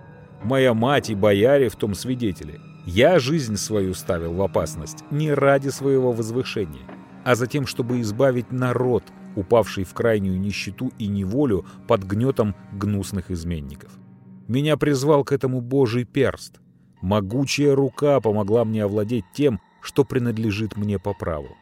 Моя 0.44 0.74
мать 0.74 1.10
и 1.10 1.16
бояре 1.16 1.70
в 1.70 1.76
том 1.76 1.94
свидетели. 1.94 2.60
Я 2.86 3.20
жизнь 3.20 3.58
свою 3.58 3.94
ставил 3.94 4.34
в 4.34 4.42
опасность 4.42 5.04
не 5.12 5.34
ради 5.34 5.70
своего 5.70 6.12
возвышения, 6.12 6.82
а 7.24 7.36
за 7.36 7.46
тем, 7.46 7.68
чтобы 7.68 8.02
избавить 8.02 8.52
народ, 8.52 9.04
упавший 9.36 9.84
в 9.84 9.94
крайнюю 9.94 10.40
нищету 10.40 10.92
и 10.98 11.08
неволю 11.08 11.66
под 11.88 12.04
гнетом 12.04 12.56
гнусных 12.74 13.30
изменников. 13.30 13.92
Меня 14.48 14.78
призвал 14.78 15.24
к 15.24 15.32
этому 15.32 15.62
Божий 15.62 16.06
перст. 16.06 16.60
Могучая 17.02 17.76
рука 17.76 18.20
помогла 18.20 18.66
мне 18.66 18.84
овладеть 18.84 19.26
тем, 19.34 19.60
что 19.82 20.04
принадлежит 20.04 20.76
мне 20.76 21.00
по 21.00 21.14
праву. 21.14 21.56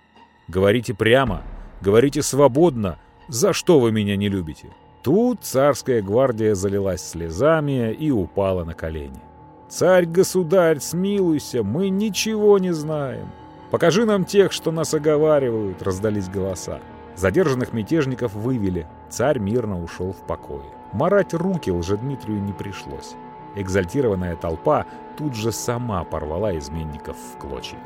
Говорите 0.47 0.93
прямо, 0.93 1.43
говорите 1.82 2.21
свободно, 2.21 2.97
за 3.27 3.53
что 3.53 3.79
вы 3.79 3.91
меня 3.91 4.15
не 4.15 4.29
любите. 4.29 4.69
Тут 5.03 5.43
царская 5.43 6.01
гвардия 6.01 6.55
залилась 6.55 7.01
слезами 7.01 7.93
и 7.93 8.10
упала 8.10 8.63
на 8.63 8.73
колени. 8.73 9.21
«Царь-государь, 9.69 10.79
смилуйся, 10.79 11.63
мы 11.63 11.89
ничего 11.89 12.58
не 12.58 12.73
знаем. 12.73 13.29
Покажи 13.69 14.03
нам 14.05 14.25
тех, 14.25 14.51
что 14.51 14.71
нас 14.71 14.95
оговаривают»,— 14.95 15.82
раздались 15.84 16.27
голоса. 16.27 16.79
Задержанных 17.15 17.71
мятежников 17.71 18.34
вывели. 18.34 18.88
Царь 19.10 19.38
мирно 19.38 19.82
ушел 19.82 20.12
в 20.12 20.25
покое. 20.25 20.65
Марать 20.91 21.36
руки 21.36 21.69
Лжедмитрию 21.69 22.41
не 22.41 22.51
пришлось. 22.51 23.13
Экзальтированная 23.55 24.36
толпа 24.36 24.88
тут 25.17 25.36
же 25.36 25.51
сама 25.51 26.03
порвала 26.03 26.58
изменников 26.58 27.15
в 27.17 27.38
клочья. 27.38 27.77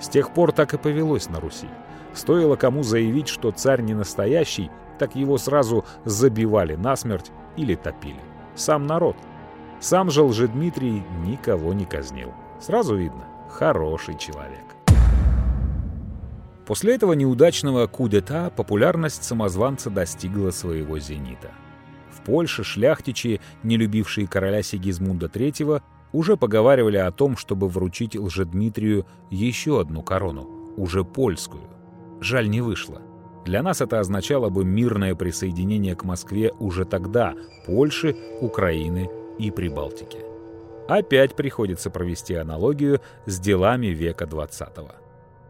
С 0.00 0.08
тех 0.08 0.30
пор 0.30 0.52
так 0.52 0.74
и 0.74 0.78
повелось 0.78 1.28
на 1.28 1.40
Руси. 1.40 1.68
Стоило 2.14 2.54
кому 2.54 2.84
заявить, 2.84 3.28
что 3.28 3.50
царь 3.50 3.80
не 3.80 3.94
настоящий, 3.94 4.70
так 4.98 5.16
его 5.16 5.36
сразу 5.38 5.84
забивали 6.04 6.76
насмерть 6.76 7.32
или 7.56 7.74
топили. 7.74 8.20
Сам 8.54 8.86
народ. 8.86 9.16
Сам 9.80 10.10
же 10.10 10.22
Лжедмитрий 10.22 11.04
никого 11.24 11.72
не 11.72 11.84
казнил. 11.84 12.32
Сразу 12.60 12.96
видно, 12.96 13.24
хороший 13.48 14.18
человек. 14.18 14.64
После 16.66 16.96
этого 16.96 17.12
неудачного 17.12 17.86
кудета 17.86 18.52
популярность 18.54 19.22
самозванца 19.22 19.88
достигла 19.88 20.50
своего 20.50 20.98
зенита. 20.98 21.50
В 22.10 22.20
Польше 22.22 22.64
шляхтичи, 22.64 23.40
не 23.62 23.76
любившие 23.76 24.26
короля 24.26 24.62
Сигизмунда 24.62 25.26
III, 25.26 25.80
уже 26.12 26.36
поговаривали 26.36 26.96
о 26.96 27.12
том, 27.12 27.36
чтобы 27.36 27.68
вручить 27.68 28.16
Лжедмитрию 28.16 29.06
еще 29.30 29.80
одну 29.80 30.02
корону, 30.02 30.74
уже 30.76 31.04
польскую. 31.04 31.62
Жаль, 32.20 32.50
не 32.50 32.60
вышло. 32.60 33.00
Для 33.46 33.62
нас 33.62 33.80
это 33.80 34.00
означало 34.00 34.50
бы 34.50 34.64
мирное 34.64 35.14
присоединение 35.14 35.94
к 35.94 36.04
Москве 36.04 36.52
уже 36.58 36.84
тогда 36.84 37.34
Польши, 37.64 38.16
Украины 38.40 39.08
и 39.38 39.50
Прибалтики. 39.50 40.18
Опять 40.88 41.36
приходится 41.36 41.90
провести 41.90 42.34
аналогию 42.34 43.00
с 43.26 43.38
делами 43.38 43.88
века 43.88 44.24
XX. 44.24 44.90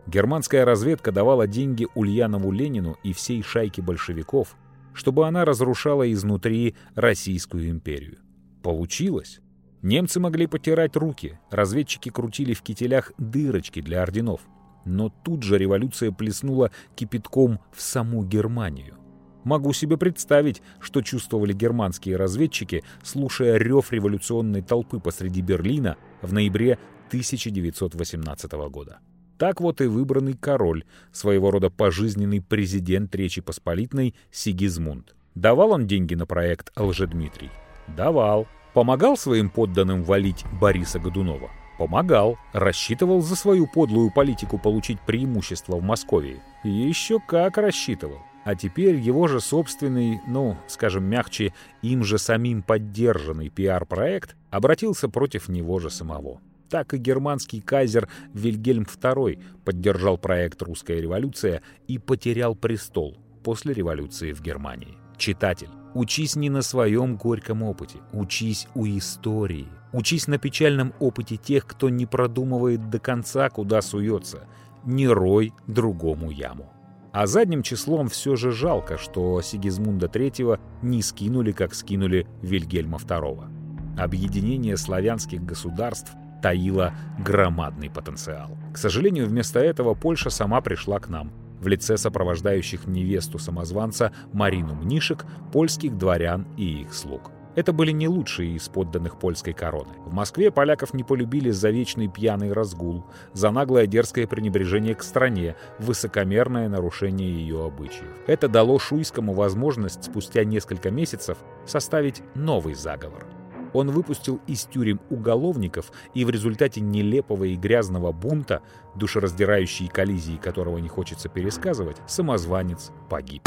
Германская 0.06 0.64
разведка 0.64 1.12
давала 1.12 1.46
деньги 1.46 1.86
Ульянову 1.94 2.50
Ленину 2.50 2.96
и 3.04 3.12
всей 3.12 3.42
шайке 3.42 3.82
большевиков, 3.82 4.56
чтобы 4.94 5.26
она 5.28 5.44
разрушала 5.44 6.10
изнутри 6.10 6.74
Российскую 6.94 7.70
империю. 7.70 8.18
Получилось. 8.62 9.40
Немцы 9.82 10.18
могли 10.18 10.46
потирать 10.48 10.96
руки, 10.96 11.38
разведчики 11.50 12.08
крутили 12.08 12.52
в 12.52 12.62
кителях 12.62 13.12
дырочки 13.16 13.80
для 13.80 14.02
орденов. 14.02 14.40
Но 14.84 15.08
тут 15.08 15.42
же 15.42 15.56
революция 15.56 16.10
плеснула 16.10 16.72
кипятком 16.96 17.60
в 17.72 17.80
саму 17.80 18.24
Германию. 18.24 18.96
Могу 19.44 19.72
себе 19.72 19.96
представить, 19.96 20.62
что 20.80 21.02
чувствовали 21.02 21.52
германские 21.52 22.16
разведчики, 22.16 22.82
слушая 23.02 23.56
рев 23.56 23.92
революционной 23.92 24.62
толпы 24.62 24.98
посреди 25.00 25.40
Берлина 25.40 25.96
в 26.22 26.32
ноябре 26.32 26.78
1918 27.08 28.52
года. 28.70 28.98
Так 29.38 29.60
вот 29.60 29.80
и 29.80 29.86
выбранный 29.86 30.34
король, 30.34 30.84
своего 31.12 31.52
рода 31.52 31.70
пожизненный 31.70 32.40
президент 32.40 33.14
Речи 33.14 33.40
Посполитной 33.40 34.14
Сигизмунд. 34.32 35.14
Давал 35.36 35.70
он 35.70 35.86
деньги 35.86 36.14
на 36.14 36.26
проект 36.26 36.72
Лжедмитрий? 36.76 37.50
Давал. 37.86 38.48
Помогал 38.74 39.16
своим 39.16 39.48
подданным 39.48 40.02
валить 40.02 40.44
Бориса 40.60 40.98
Годунова? 40.98 41.50
Помогал. 41.78 42.36
Рассчитывал 42.52 43.22
за 43.22 43.36
свою 43.36 43.68
подлую 43.68 44.10
политику 44.12 44.58
получить 44.58 45.00
преимущество 45.00 45.76
в 45.76 45.82
Москве? 45.82 46.42
Еще 46.64 47.20
как 47.20 47.56
рассчитывал 47.56 48.18
а 48.48 48.54
теперь 48.54 48.94
его 48.94 49.28
же 49.28 49.40
собственный, 49.40 50.22
ну, 50.26 50.56
скажем 50.68 51.04
мягче, 51.04 51.52
им 51.82 52.02
же 52.02 52.16
самим 52.16 52.62
поддержанный 52.62 53.50
пиар-проект 53.50 54.36
обратился 54.48 55.10
против 55.10 55.50
него 55.50 55.78
же 55.80 55.90
самого. 55.90 56.40
Так 56.70 56.94
и 56.94 56.96
германский 56.96 57.60
кайзер 57.60 58.08
Вильгельм 58.32 58.84
II 58.84 59.38
поддержал 59.66 60.16
проект 60.16 60.62
«Русская 60.62 60.98
революция» 60.98 61.60
и 61.88 61.98
потерял 61.98 62.54
престол 62.54 63.18
после 63.44 63.74
революции 63.74 64.32
в 64.32 64.40
Германии. 64.40 64.96
Читатель, 65.18 65.68
учись 65.92 66.34
не 66.34 66.48
на 66.48 66.62
своем 66.62 67.18
горьком 67.18 67.62
опыте, 67.62 67.98
учись 68.14 68.66
у 68.74 68.86
истории. 68.86 69.68
Учись 69.92 70.26
на 70.26 70.38
печальном 70.38 70.94
опыте 71.00 71.36
тех, 71.36 71.66
кто 71.66 71.90
не 71.90 72.06
продумывает 72.06 72.88
до 72.88 72.98
конца, 72.98 73.50
куда 73.50 73.82
суется. 73.82 74.48
Не 74.86 75.06
рой 75.06 75.52
другому 75.66 76.30
яму. 76.30 76.72
А 77.12 77.26
задним 77.26 77.62
числом 77.62 78.08
все 78.08 78.36
же 78.36 78.52
жалко, 78.52 78.98
что 78.98 79.40
Сигизмунда 79.40 80.06
III 80.06 80.60
не 80.82 81.02
скинули, 81.02 81.52
как 81.52 81.74
скинули 81.74 82.26
Вильгельма 82.42 82.98
II. 82.98 83.98
Объединение 83.98 84.76
славянских 84.76 85.44
государств 85.44 86.12
таило 86.42 86.94
громадный 87.18 87.90
потенциал. 87.90 88.56
К 88.72 88.78
сожалению, 88.78 89.26
вместо 89.26 89.58
этого 89.58 89.94
Польша 89.94 90.30
сама 90.30 90.60
пришла 90.60 90.98
к 91.00 91.08
нам 91.08 91.32
в 91.60 91.66
лице 91.66 91.96
сопровождающих 91.96 92.86
невесту 92.86 93.38
самозванца 93.38 94.12
Марину 94.32 94.74
Мнишек, 94.74 95.26
польских 95.52 95.96
дворян 95.98 96.46
и 96.56 96.82
их 96.82 96.94
слуг. 96.94 97.32
Это 97.58 97.72
были 97.72 97.90
не 97.90 98.06
лучшие 98.06 98.52
из 98.52 98.68
подданных 98.68 99.18
польской 99.18 99.52
короны. 99.52 99.88
В 100.06 100.12
Москве 100.12 100.52
поляков 100.52 100.94
не 100.94 101.02
полюбили 101.02 101.50
за 101.50 101.70
вечный 101.70 102.06
пьяный 102.06 102.52
разгул, 102.52 103.04
за 103.32 103.50
наглое 103.50 103.88
дерзкое 103.88 104.28
пренебрежение 104.28 104.94
к 104.94 105.02
стране, 105.02 105.56
высокомерное 105.80 106.68
нарушение 106.68 107.28
ее 107.28 107.66
обычаев. 107.66 108.12
Это 108.28 108.46
дало 108.46 108.78
Шуйскому 108.78 109.32
возможность 109.32 110.04
спустя 110.04 110.44
несколько 110.44 110.92
месяцев 110.92 111.36
составить 111.66 112.22
новый 112.36 112.74
заговор. 112.74 113.26
Он 113.72 113.90
выпустил 113.90 114.40
из 114.46 114.62
тюрем 114.62 115.00
уголовников, 115.10 115.90
и 116.14 116.24
в 116.24 116.30
результате 116.30 116.80
нелепого 116.80 117.42
и 117.42 117.56
грязного 117.56 118.12
бунта, 118.12 118.62
душераздирающей 118.94 119.88
коллизии 119.88 120.36
которого 120.36 120.78
не 120.78 120.88
хочется 120.88 121.28
пересказывать, 121.28 121.96
самозванец 122.06 122.92
погиб. 123.10 123.42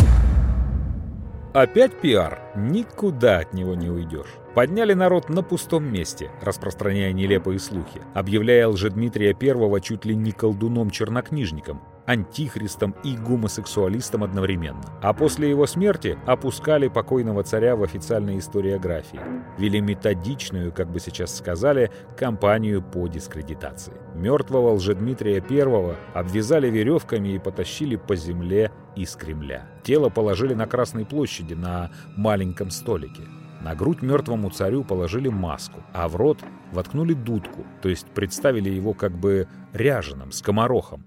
Опять 1.54 2.00
пиар. 2.00 2.40
Никуда 2.56 3.40
от 3.40 3.54
него 3.54 3.76
не 3.76 3.90
уйдешь. 3.90 4.38
Подняли 4.56 4.94
народ 4.94 5.28
на 5.28 5.44
пустом 5.44 5.84
месте, 5.84 6.32
распространяя 6.42 7.12
нелепые 7.12 7.60
слухи, 7.60 8.02
объявляя 8.14 8.70
Лжедмитрия 8.70 9.36
I 9.38 9.82
чуть 9.82 10.06
ли 10.06 10.16
не 10.16 10.32
колдуном-чернокнижником, 10.32 11.82
антихристом 12.06 12.96
и 13.04 13.16
гомосексуалистом 13.16 14.24
одновременно. 14.24 14.84
А 15.02 15.14
после 15.14 15.50
его 15.50 15.66
смерти 15.66 16.18
опускали 16.26 16.88
покойного 16.88 17.44
царя 17.44 17.76
в 17.76 17.84
официальной 17.84 18.40
историографии. 18.40 19.20
Вели 19.58 19.82
методичную, 19.82 20.72
как 20.72 20.92
бы 20.92 21.00
сейчас 21.00 21.36
сказали, 21.36 21.92
кампанию 22.18 22.82
по 22.82 23.08
дискредитации. 23.08 23.94
Мертвого 24.16 24.74
Лжедмитрия 24.74 25.44
I 25.50 25.96
обвязали 26.14 26.70
веревками 26.70 27.30
и 27.30 27.40
потащили 27.40 27.96
по 27.96 28.16
земле 28.16 28.72
из 28.96 29.16
Кремля. 29.16 29.66
Тело 29.84 30.10
положили 30.10 30.54
на 30.54 30.68
Красной 30.68 31.06
площади 31.06 31.54
на 31.54 31.92
маленьком 32.16 32.72
столике. 32.72 33.24
На 33.62 33.76
грудь 33.76 34.02
мертвому 34.02 34.50
царю 34.50 34.84
положили 34.84 35.30
маску, 35.30 35.84
а 35.94 36.08
в 36.08 36.16
рот 36.16 36.40
воткнули 36.72 37.14
дудку, 37.14 37.64
то 37.82 37.90
есть 37.90 38.08
представили 38.08 38.70
его 38.70 38.94
как 38.94 39.12
бы 39.12 39.48
ряженым, 39.72 40.32
скоморохом. 40.32 41.04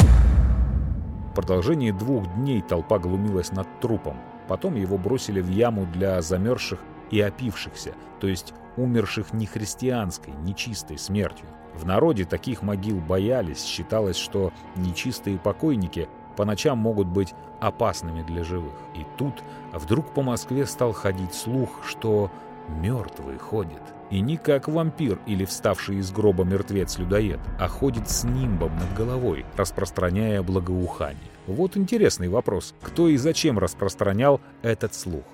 В 1.35 1.37
продолжении 1.37 1.91
двух 1.91 2.33
дней 2.37 2.63
толпа 2.63 3.01
глумилась 3.01 3.51
над 3.51 3.67
трупом. 3.81 4.17
Потом 4.47 4.77
его 4.77 4.97
бросили 4.97 5.41
в 5.41 5.49
яму 5.51 5.85
для 5.85 6.23
замерзших 6.23 6.79
и 7.11 7.21
опившихся, 7.21 7.95
то 8.21 8.29
есть 8.29 8.55
умерших 8.77 9.33
нехристианской, 9.33 10.33
нечистой 10.45 10.97
смертью. 10.97 11.49
В 11.75 11.85
народе 11.85 12.25
таких 12.25 12.63
могил 12.63 13.01
боялись, 13.01 13.65
считалось, 13.65 14.17
что 14.17 14.53
нечистые 14.77 15.39
покойники 15.39 16.09
по 16.37 16.45
ночам 16.45 16.79
могут 16.79 17.09
быть 17.09 17.35
опасными 17.59 18.23
для 18.23 18.45
живых. 18.45 18.75
И 18.95 19.05
тут 19.19 19.43
вдруг 19.73 20.07
по 20.15 20.23
Москве 20.23 20.67
стал 20.67 20.93
ходить 20.93 21.35
слух, 21.35 21.81
что 21.85 22.31
мертвый 22.69 23.39
ходит. 23.39 23.83
И 24.15 24.21
не 24.21 24.37
как 24.37 24.69
вампир 24.69 25.19
или 25.27 25.45
вставший 25.45 25.97
из 25.97 26.13
гроба 26.13 26.45
мертвец-людоед, 26.45 27.41
а 27.59 27.67
ходит 27.67 28.09
с 28.09 28.23
нимбом 28.23 28.73
над 28.77 28.95
головой, 28.97 29.45
распространяя 29.57 30.41
благоухание. 30.41 31.33
Вот 31.49 31.77
интересный 31.77 32.29
вопрос. 32.29 32.77
Кто 32.81 33.09
и 33.09 33.17
зачем 33.17 33.59
распространял 33.59 34.41
этот 34.63 34.95
слух? 34.95 35.25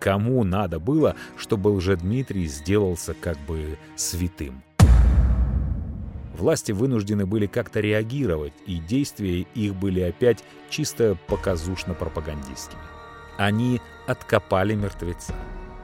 Кому 0.00 0.42
надо 0.42 0.80
было, 0.80 1.14
чтобы 1.36 1.68
Лжедмитрий 1.68 2.48
сделался 2.48 3.14
как 3.14 3.38
бы 3.46 3.78
святым? 3.94 4.64
Власти 6.36 6.72
вынуждены 6.72 7.26
были 7.26 7.46
как-то 7.46 7.78
реагировать, 7.78 8.54
и 8.66 8.80
действия 8.80 9.42
их 9.54 9.76
были 9.76 10.00
опять 10.00 10.42
чисто 10.70 11.16
показушно-пропагандистскими. 11.28 12.82
Они 13.36 13.80
откопали 14.08 14.74
мертвеца, 14.74 15.36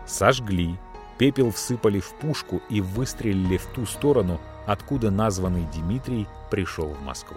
сожгли, 0.04 0.76
пепел 1.20 1.50
всыпали 1.50 2.00
в 2.00 2.14
пушку 2.14 2.62
и 2.70 2.80
выстрелили 2.80 3.58
в 3.58 3.66
ту 3.66 3.84
сторону, 3.84 4.40
откуда 4.66 5.10
названный 5.10 5.68
Дмитрий 5.74 6.26
пришел 6.50 6.94
в 6.94 7.02
Москву. 7.02 7.36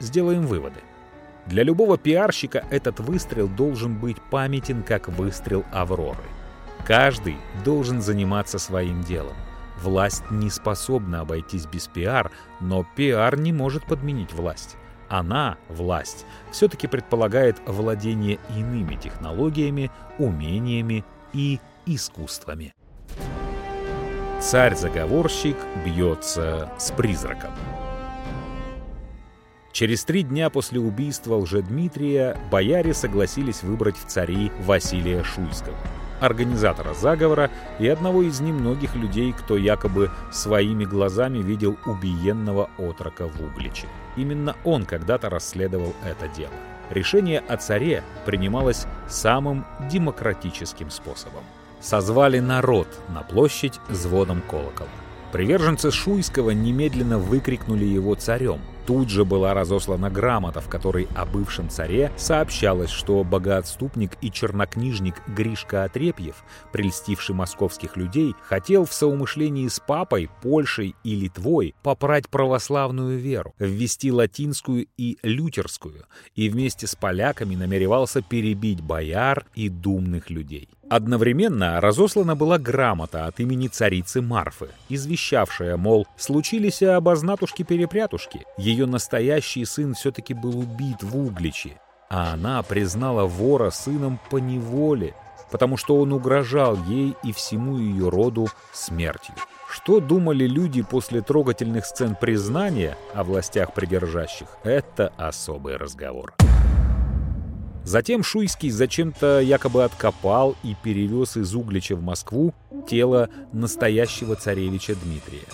Сделаем 0.00 0.46
выводы. 0.46 0.80
Для 1.44 1.64
любого 1.64 1.98
пиарщика 1.98 2.64
этот 2.70 2.98
выстрел 2.98 3.46
должен 3.46 3.98
быть 3.98 4.16
памятен 4.30 4.82
как 4.82 5.08
выстрел 5.08 5.66
Авроры. 5.70 6.24
Каждый 6.86 7.36
должен 7.62 8.00
заниматься 8.00 8.58
своим 8.58 9.02
делом. 9.02 9.36
Власть 9.82 10.24
не 10.30 10.48
способна 10.48 11.20
обойтись 11.20 11.66
без 11.66 11.88
пиар, 11.88 12.32
но 12.58 12.86
пиар 12.96 13.38
не 13.38 13.52
может 13.52 13.84
подменить 13.84 14.32
власть. 14.32 14.76
Она, 15.10 15.58
власть, 15.68 16.24
все-таки 16.52 16.86
предполагает 16.86 17.58
владение 17.66 18.38
иными 18.56 18.94
технологиями, 18.94 19.90
умениями 20.18 21.04
и 21.34 21.60
искусствами. 21.84 22.72
Царь-заговорщик 24.40 25.56
бьется 25.84 26.70
с 26.78 26.90
призраком. 26.92 27.50
Через 29.72 30.04
три 30.04 30.22
дня 30.22 30.48
после 30.48 30.80
убийства 30.80 31.34
Лжедмитрия 31.36 32.36
бояре 32.50 32.94
согласились 32.94 33.62
выбрать 33.62 33.96
в 33.96 34.06
цари 34.06 34.50
Василия 34.60 35.22
Шуйского 35.24 35.76
организатора 36.20 36.94
заговора 36.94 37.50
и 37.78 37.88
одного 37.88 38.22
из 38.22 38.40
немногих 38.40 38.94
людей, 38.94 39.32
кто 39.32 39.56
якобы 39.56 40.10
своими 40.32 40.84
глазами 40.84 41.38
видел 41.38 41.76
убиенного 41.86 42.70
отрока 42.78 43.28
в 43.28 43.40
Угличе. 43.40 43.86
Именно 44.16 44.56
он 44.64 44.84
когда-то 44.84 45.30
расследовал 45.30 45.94
это 46.04 46.28
дело. 46.28 46.52
Решение 46.90 47.40
о 47.40 47.56
царе 47.56 48.02
принималось 48.24 48.86
самым 49.08 49.64
демократическим 49.90 50.90
способом. 50.90 51.44
Созвали 51.80 52.40
народ 52.40 52.88
на 53.08 53.22
площадь 53.22 53.80
звоном 53.88 54.42
колокола. 54.42 54.88
Приверженцы 55.32 55.90
Шуйского 55.90 56.50
немедленно 56.50 57.18
выкрикнули 57.18 57.84
его 57.84 58.14
царем– 58.14 58.60
Тут 58.88 59.10
же 59.10 59.26
была 59.26 59.52
разослана 59.52 60.08
грамота, 60.08 60.62
в 60.62 60.70
которой 60.70 61.08
о 61.14 61.26
бывшем 61.26 61.68
царе 61.68 62.10
сообщалось, 62.16 62.88
что 62.88 63.22
богоотступник 63.22 64.12
и 64.22 64.32
чернокнижник 64.32 65.16
Гришка 65.26 65.84
Отрепьев, 65.84 66.42
прельстивший 66.72 67.34
московских 67.34 67.98
людей, 67.98 68.34
хотел 68.40 68.86
в 68.86 68.94
соумышлении 68.94 69.68
с 69.68 69.78
папой, 69.78 70.30
Польшей 70.40 70.96
и 71.04 71.14
Литвой 71.14 71.74
попрать 71.82 72.30
православную 72.30 73.18
веру, 73.18 73.54
ввести 73.58 74.10
латинскую 74.10 74.86
и 74.96 75.18
лютерскую, 75.22 76.06
и 76.34 76.48
вместе 76.48 76.86
с 76.86 76.94
поляками 76.94 77.56
намеревался 77.56 78.22
перебить 78.22 78.80
бояр 78.80 79.44
и 79.54 79.68
думных 79.68 80.30
людей. 80.30 80.70
Одновременно 80.90 81.80
разослана 81.82 82.34
была 82.34 82.58
грамота 82.58 83.26
от 83.26 83.40
имени 83.40 83.68
царицы 83.68 84.22
Марфы, 84.22 84.68
извещавшая, 84.88 85.76
мол, 85.76 86.06
случились 86.16 86.82
обознатушки-перепрятушки. 86.82 88.46
Ее 88.56 88.86
настоящий 88.86 89.66
сын 89.66 89.92
все-таки 89.94 90.32
был 90.32 90.58
убит 90.58 91.02
в 91.02 91.18
Угличе, 91.18 91.78
а 92.08 92.32
она 92.32 92.62
признала 92.62 93.26
вора 93.26 93.68
сыном 93.68 94.18
по 94.30 94.38
неволе, 94.38 95.14
потому 95.50 95.76
что 95.76 95.98
он 96.00 96.14
угрожал 96.14 96.78
ей 96.86 97.14
и 97.22 97.32
всему 97.32 97.76
ее 97.76 98.08
роду 98.08 98.48
смертью. 98.72 99.34
Что 99.70 100.00
думали 100.00 100.46
люди 100.46 100.80
после 100.80 101.20
трогательных 101.20 101.84
сцен 101.84 102.16
признания 102.18 102.96
о 103.12 103.24
властях 103.24 103.74
придержащих, 103.74 104.48
это 104.64 105.12
особый 105.18 105.76
разговор. 105.76 106.32
Затем 107.88 108.22
Шуйский 108.22 108.68
зачем-то 108.68 109.40
якобы 109.40 109.82
откопал 109.82 110.56
и 110.62 110.76
перевез 110.84 111.38
из 111.38 111.54
Углича 111.54 111.96
в 111.96 112.02
Москву 112.02 112.52
тело 112.86 113.30
настоящего 113.54 114.36
царевича 114.36 114.94
Дмитрия. 114.94 115.46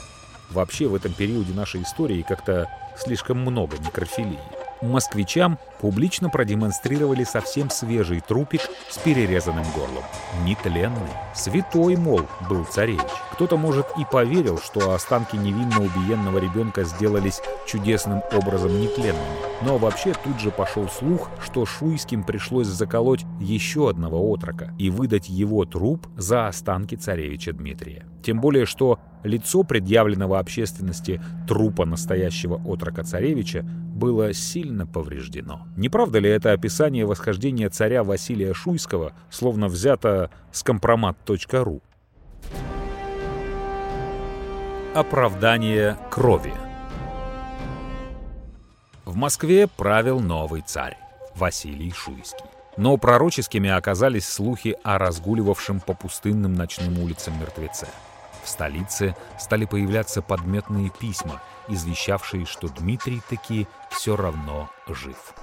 Вообще 0.50 0.88
в 0.88 0.96
этом 0.96 1.12
периоде 1.12 1.52
нашей 1.52 1.82
истории 1.82 2.26
как-то 2.28 2.68
слишком 2.98 3.38
много 3.38 3.78
некрофилии 3.78 4.40
москвичам 4.82 5.58
публично 5.84 6.30
продемонстрировали 6.30 7.24
совсем 7.24 7.68
свежий 7.68 8.22
трупик 8.26 8.62
с 8.88 8.96
перерезанным 8.96 9.66
горлом. 9.76 10.02
Нетленный, 10.42 11.12
святой, 11.34 11.96
мол, 11.96 12.22
был 12.48 12.64
царевич. 12.64 13.02
Кто-то, 13.34 13.58
может, 13.58 13.84
и 13.98 14.06
поверил, 14.10 14.56
что 14.56 14.94
останки 14.94 15.36
невинно 15.36 15.82
убиенного 15.82 16.38
ребенка 16.38 16.84
сделались 16.84 17.42
чудесным 17.66 18.22
образом 18.32 18.80
нетленными. 18.80 19.36
Но 19.60 19.76
вообще 19.76 20.14
тут 20.24 20.40
же 20.40 20.50
пошел 20.50 20.88
слух, 20.88 21.28
что 21.44 21.66
Шуйским 21.66 22.24
пришлось 22.24 22.66
заколоть 22.66 23.26
еще 23.38 23.90
одного 23.90 24.30
отрока 24.30 24.74
и 24.78 24.88
выдать 24.88 25.28
его 25.28 25.66
труп 25.66 26.06
за 26.16 26.46
останки 26.46 26.94
царевича 26.94 27.52
Дмитрия. 27.52 28.06
Тем 28.22 28.40
более, 28.40 28.64
что 28.64 29.00
лицо 29.22 29.64
предъявленного 29.64 30.38
общественности 30.38 31.20
трупа 31.46 31.84
настоящего 31.84 32.54
отрока 32.64 33.04
царевича 33.04 33.62
было 33.62 34.32
сильно 34.32 34.86
повреждено. 34.86 35.66
Не 35.76 35.88
правда 35.88 36.20
ли 36.20 36.30
это 36.30 36.52
описание 36.52 37.04
восхождения 37.04 37.68
царя 37.68 38.04
Василия 38.04 38.54
Шуйского, 38.54 39.12
словно 39.28 39.66
взято 39.66 40.30
с 40.52 40.62
компромат.ру? 40.62 41.82
Оправдание 44.94 45.98
крови 46.10 46.54
В 49.04 49.16
Москве 49.16 49.66
правил 49.66 50.20
новый 50.20 50.60
царь 50.60 50.96
Василий 51.34 51.90
Шуйский. 51.90 52.46
Но 52.76 52.96
пророческими 52.96 53.70
оказались 53.70 54.28
слухи 54.28 54.76
о 54.84 54.98
разгуливавшем 54.98 55.80
по 55.80 55.94
пустынным 55.94 56.54
ночным 56.54 57.00
улицам 57.00 57.38
мертвеце. 57.40 57.88
В 58.44 58.48
столице 58.48 59.16
стали 59.40 59.64
появляться 59.64 60.22
подметные 60.22 60.90
письма, 61.00 61.42
извещавшие, 61.68 62.46
что 62.46 62.68
Дмитрий 62.68 63.20
таки 63.28 63.66
все 63.90 64.14
равно 64.16 64.70
жив. 64.86 65.34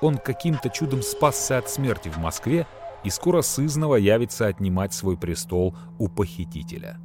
Он 0.00 0.18
каким-то 0.18 0.68
чудом 0.68 1.02
спасся 1.02 1.58
от 1.58 1.68
смерти 1.70 2.08
в 2.08 2.18
Москве 2.18 2.66
и 3.04 3.10
скоро 3.10 3.42
сызново 3.42 3.96
явится 3.96 4.46
отнимать 4.46 4.92
свой 4.92 5.16
престол 5.16 5.76
у 5.98 6.08
похитителя. 6.08 6.98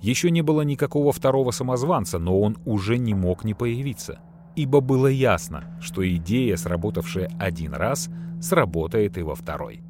Еще 0.00 0.30
не 0.30 0.42
было 0.42 0.62
никакого 0.62 1.12
второго 1.12 1.50
самозванца, 1.50 2.18
но 2.18 2.40
он 2.40 2.58
уже 2.64 2.98
не 2.98 3.14
мог 3.14 3.44
не 3.44 3.54
появиться, 3.54 4.20
ибо 4.54 4.80
было 4.80 5.08
ясно, 5.08 5.76
что 5.80 6.08
идея, 6.08 6.56
сработавшая 6.56 7.30
один 7.38 7.74
раз, 7.74 8.08
сработает 8.40 9.18
и 9.18 9.22
во 9.22 9.34
второй. 9.34 9.82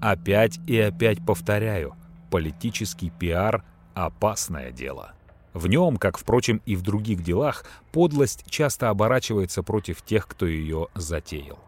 Опять 0.00 0.60
и 0.68 0.78
опять 0.78 1.24
повторяю, 1.24 1.94
политический 2.30 3.10
пиар– 3.10 3.64
опасное 3.94 4.70
дело. 4.70 5.12
В 5.54 5.66
нем, 5.66 5.96
как, 5.96 6.18
впрочем, 6.18 6.62
и 6.66 6.76
в 6.76 6.82
других 6.82 7.24
делах, 7.24 7.64
подлость 7.90 8.44
часто 8.48 8.90
оборачивается 8.90 9.64
против 9.64 10.02
тех, 10.02 10.28
кто 10.28 10.46
ее 10.46 10.86
затеял. 10.94 11.58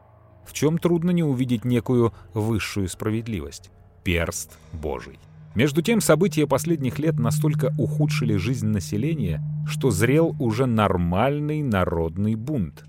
В 0.44 0.52
чем 0.52 0.78
трудно 0.78 1.10
не 1.10 1.22
увидеть 1.22 1.64
некую 1.64 2.12
высшую 2.34 2.88
справедливость. 2.88 3.70
Перст 4.04 4.58
Божий. 4.72 5.18
Между 5.54 5.82
тем, 5.82 6.00
события 6.00 6.46
последних 6.46 6.98
лет 6.98 7.18
настолько 7.18 7.74
ухудшили 7.76 8.36
жизнь 8.36 8.68
населения, 8.68 9.42
что 9.66 9.90
зрел 9.90 10.34
уже 10.38 10.66
нормальный 10.66 11.62
народный 11.62 12.36
бунт. 12.36 12.84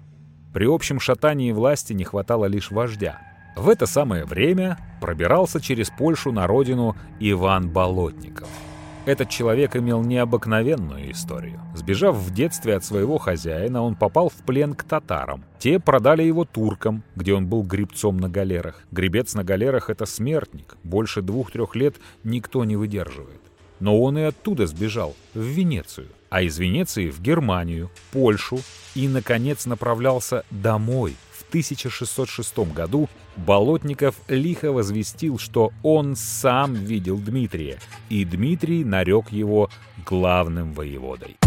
При 0.54 0.66
общем 0.66 1.00
шатании 1.00 1.52
власти 1.52 1.94
не 1.94 2.04
хватало 2.04 2.46
лишь 2.46 2.72
вождя. 2.72 3.20
В 3.56 3.68
это 3.68 3.86
самое 3.86 4.26
время 4.26 4.78
пробирался 5.02 5.60
через 5.60 5.90
Польшу 5.90 6.32
на 6.32 6.48
родину 6.48 6.96
Иван 7.20 7.70
Болотников– 7.70 8.48
этот 9.12 9.30
человек 9.30 9.76
имел 9.76 10.02
необыкновенную 10.02 11.12
историю. 11.12 11.60
Сбежав 11.76 12.16
в 12.16 12.34
детстве 12.34 12.76
от 12.76 12.86
своего 12.86 13.18
хозяина, 13.18 13.84
он 13.84 13.96
попал 13.96 14.30
в 14.30 14.46
плен 14.46 14.74
к 14.74 14.84
татарам. 14.84 15.44
Те 15.60 15.80
продали 15.80 16.24
его 16.24 16.46
туркам, 16.46 17.04
где 17.16 17.34
он 17.34 17.48
был 17.48 17.64
гребцом 17.64 18.18
на 18.18 18.30
галерах. 18.30 18.82
Гребец 18.92 19.34
на 19.34 19.44
галерах— 19.44 19.90
это 19.92 20.06
смертник. 20.06 20.78
Больше 20.84 21.22
двух-трех 21.22 21.76
лет 21.76 21.96
никто 22.24 22.64
не 22.64 22.78
выдерживает. 22.78 23.42
Но 23.80 24.02
он 24.02 24.18
и 24.18 24.22
оттуда 24.22 24.66
сбежал, 24.66 25.16
в 25.34 25.42
Венецию. 25.42 26.08
А 26.30 26.42
из 26.42 26.58
Венеции 26.58 27.10
в 27.10 27.20
Германию, 27.20 27.90
Польшу 28.12 28.60
и, 28.96 29.08
наконец, 29.08 29.66
направлялся 29.66 30.46
домой, 30.50 31.18
в 31.32 31.44
1606 31.50 32.58
году 32.74 33.10
Болотников 33.38 34.16
лихо 34.28 34.72
возвестил, 34.72 35.38
что 35.40 35.72
он 35.84 36.16
сам 36.16 36.74
видел 36.74 37.18
Дмитрия, 37.18 37.80
и 38.10 38.26
Дмитрий 38.26 38.84
нарек 38.84 39.32
его 39.32 39.70
главным 40.06 40.74
воеводой. 40.74 41.38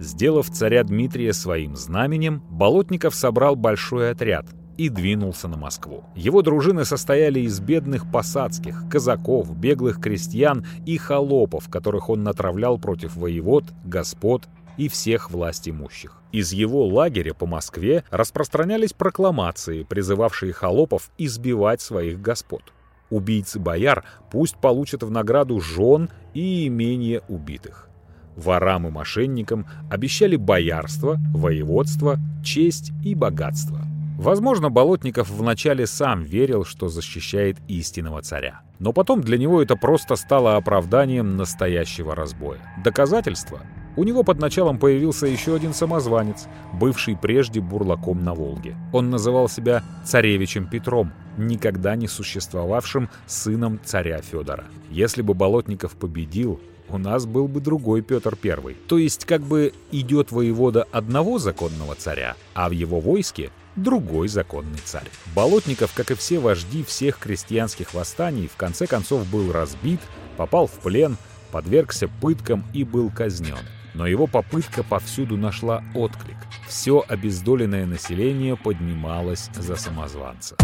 Сделав 0.00 0.48
царя 0.50 0.84
Дмитрия 0.84 1.32
своим 1.32 1.74
знаменем, 1.74 2.42
Болотников 2.50 3.14
собрал 3.14 3.56
большой 3.56 4.10
отряд 4.10 4.46
и 4.76 4.90
двинулся 4.90 5.48
на 5.48 5.56
Москву. 5.56 6.04
Его 6.14 6.40
дружины 6.42 6.84
состояли 6.84 7.40
из 7.40 7.58
бедных 7.58 8.10
посадских, 8.10 8.84
казаков, 8.88 9.56
беглых 9.56 10.00
крестьян 10.00 10.64
и 10.86 10.98
холопов, 10.98 11.68
которых 11.68 12.08
он 12.10 12.22
натравлял 12.22 12.78
против 12.78 13.16
воевод, 13.16 13.64
господ 13.84 14.48
и 14.78 14.88
всех 14.88 15.30
власть 15.30 15.68
имущих. 15.68 16.16
Из 16.32 16.52
его 16.52 16.86
лагеря 16.86 17.34
по 17.34 17.44
Москве 17.44 18.04
распространялись 18.10 18.94
прокламации, 18.94 19.82
призывавшие 19.82 20.54
холопов 20.54 21.10
избивать 21.18 21.82
своих 21.82 22.22
господ. 22.22 22.62
Убийцы 23.10 23.58
бояр 23.58 24.04
пусть 24.30 24.56
получат 24.56 25.02
в 25.02 25.10
награду 25.10 25.60
жен 25.60 26.08
и 26.32 26.66
имения 26.66 27.22
убитых. 27.28 27.88
Ворам 28.36 28.86
и 28.86 28.90
мошенникам 28.90 29.66
обещали 29.90 30.36
боярство, 30.36 31.16
воеводство, 31.34 32.18
честь 32.44 32.92
и 33.04 33.14
богатство. 33.14 33.87
Возможно, 34.18 34.68
Болотников 34.68 35.30
вначале 35.30 35.86
сам 35.86 36.24
верил, 36.24 36.64
что 36.64 36.88
защищает 36.88 37.56
истинного 37.68 38.20
царя. 38.20 38.62
Но 38.80 38.92
потом 38.92 39.20
для 39.20 39.38
него 39.38 39.62
это 39.62 39.76
просто 39.76 40.16
стало 40.16 40.56
оправданием 40.56 41.36
настоящего 41.36 42.16
разбоя. 42.16 42.58
Доказательство? 42.82 43.60
У 43.96 44.02
него 44.02 44.24
под 44.24 44.40
началом 44.40 44.80
появился 44.80 45.28
еще 45.28 45.54
один 45.54 45.72
самозванец, 45.72 46.48
бывший 46.72 47.16
прежде 47.16 47.60
бурлаком 47.60 48.24
на 48.24 48.34
Волге. 48.34 48.74
Он 48.92 49.08
называл 49.08 49.48
себя 49.48 49.84
царевичем 50.04 50.66
Петром, 50.66 51.12
никогда 51.36 51.94
не 51.94 52.08
существовавшим 52.08 53.08
сыном 53.26 53.78
царя 53.84 54.20
Федора. 54.20 54.64
Если 54.90 55.22
бы 55.22 55.34
Болотников 55.34 55.92
победил, 55.92 56.60
у 56.88 56.98
нас 56.98 57.24
был 57.24 57.46
бы 57.46 57.60
другой 57.60 58.02
Петр 58.02 58.36
I. 58.42 58.74
То 58.88 58.98
есть 58.98 59.26
как 59.26 59.42
бы 59.42 59.72
идет 59.92 60.32
воевода 60.32 60.86
одного 60.90 61.38
законного 61.38 61.94
царя, 61.94 62.34
а 62.54 62.68
в 62.68 62.72
его 62.72 62.98
войске 62.98 63.50
другой 63.82 64.28
законный 64.28 64.78
царь. 64.84 65.08
Болотников, 65.34 65.92
как 65.94 66.10
и 66.10 66.14
все 66.14 66.38
вожди 66.38 66.82
всех 66.84 67.18
крестьянских 67.18 67.94
восстаний, 67.94 68.48
в 68.48 68.56
конце 68.56 68.86
концов 68.86 69.26
был 69.28 69.52
разбит, 69.52 70.00
попал 70.36 70.66
в 70.66 70.78
плен, 70.80 71.16
подвергся 71.50 72.08
пыткам 72.08 72.64
и 72.72 72.84
был 72.84 73.10
казнен. 73.10 73.58
Но 73.94 74.06
его 74.06 74.26
попытка 74.26 74.82
повсюду 74.82 75.36
нашла 75.36 75.82
отклик. 75.94 76.36
Все 76.68 77.04
обездоленное 77.08 77.86
население 77.86 78.56
поднималось 78.56 79.50
за 79.54 79.76
самозванца. 79.76 80.56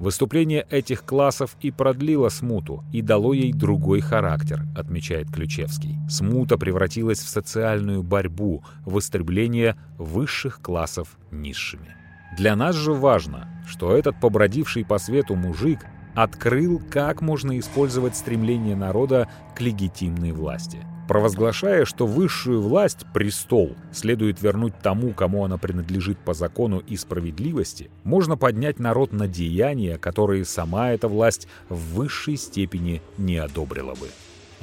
Выступление 0.00 0.66
этих 0.70 1.04
классов 1.04 1.56
и 1.60 1.70
продлило 1.70 2.28
смуту, 2.28 2.84
и 2.92 3.00
дало 3.00 3.32
ей 3.32 3.52
другой 3.52 4.00
характер, 4.00 4.62
отмечает 4.76 5.30
Ключевский. 5.30 5.96
Смута 6.08 6.58
превратилась 6.58 7.20
в 7.20 7.28
социальную 7.28 8.02
борьбу, 8.02 8.62
в 8.84 8.98
истребление 8.98 9.76
высших 9.98 10.60
классов 10.60 11.16
низшими. 11.30 11.96
Для 12.36 12.56
нас 12.56 12.74
же 12.74 12.92
важно, 12.92 13.48
что 13.66 13.96
этот 13.96 14.20
побродивший 14.20 14.84
по 14.84 14.98
свету 14.98 15.36
мужик 15.36 15.80
открыл, 16.14 16.82
как 16.90 17.22
можно 17.22 17.58
использовать 17.58 18.16
стремление 18.16 18.76
народа 18.76 19.28
к 19.54 19.60
легитимной 19.60 20.32
власти– 20.32 20.78
провозглашая, 21.08 21.84
что 21.84 22.06
высшую 22.06 22.62
власть, 22.62 23.06
престол, 23.12 23.76
следует 23.92 24.42
вернуть 24.42 24.74
тому, 24.82 25.12
кому 25.12 25.44
она 25.44 25.58
принадлежит 25.58 26.18
по 26.18 26.34
закону 26.34 26.82
и 26.86 26.96
справедливости, 26.96 27.90
можно 28.04 28.36
поднять 28.36 28.78
народ 28.78 29.12
на 29.12 29.28
деяния, 29.28 29.98
которые 29.98 30.44
сама 30.44 30.90
эта 30.90 31.08
власть 31.08 31.48
в 31.68 31.94
высшей 31.94 32.36
степени 32.36 33.02
не 33.18 33.36
одобрила 33.36 33.94
бы. 33.94 34.08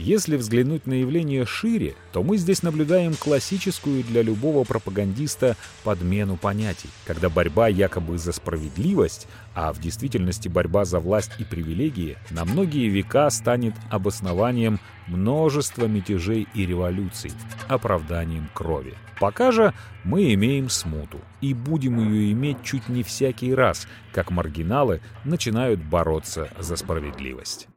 Если 0.03 0.35
взглянуть 0.35 0.87
на 0.87 0.93
явление 0.93 1.45
шире, 1.45 1.93
то 2.11 2.23
мы 2.23 2.37
здесь 2.37 2.63
наблюдаем 2.63 3.13
классическую 3.13 4.03
для 4.03 4.23
любого 4.23 4.63
пропагандиста 4.63 5.55
подмену 5.83 6.37
понятий, 6.37 6.89
когда 7.05 7.29
борьба 7.29 7.67
якобы 7.67 8.17
за 8.17 8.31
справедливость, 8.31 9.27
а 9.53 9.71
в 9.71 9.79
действительности 9.79 10.47
борьба 10.47 10.85
за 10.85 10.99
власть 10.99 11.33
и 11.37 11.43
привилегии 11.43 12.17
на 12.31 12.45
многие 12.45 12.89
века 12.89 13.29
станет 13.29 13.75
обоснованием 13.91 14.79
множества 15.05 15.85
мятежей 15.85 16.47
и 16.55 16.65
революций, 16.65 17.31
оправданием 17.67 18.49
крови. 18.55 18.95
Пока 19.19 19.51
же 19.51 19.71
мы 20.03 20.33
имеем 20.33 20.69
смуту, 20.69 21.19
и 21.41 21.53
будем 21.53 21.99
ее 21.99 22.31
иметь 22.31 22.63
чуть 22.63 22.89
не 22.89 23.03
всякий 23.03 23.53
раз, 23.53 23.87
как 24.13 24.31
маргиналы 24.31 24.99
начинают 25.25 25.79
бороться 25.79 26.49
за 26.57 26.75
справедливость. 26.75 27.67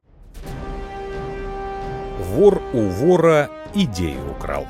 Вор 2.18 2.62
у 2.72 2.82
вора 2.82 3.50
идею 3.74 4.30
украл. 4.30 4.66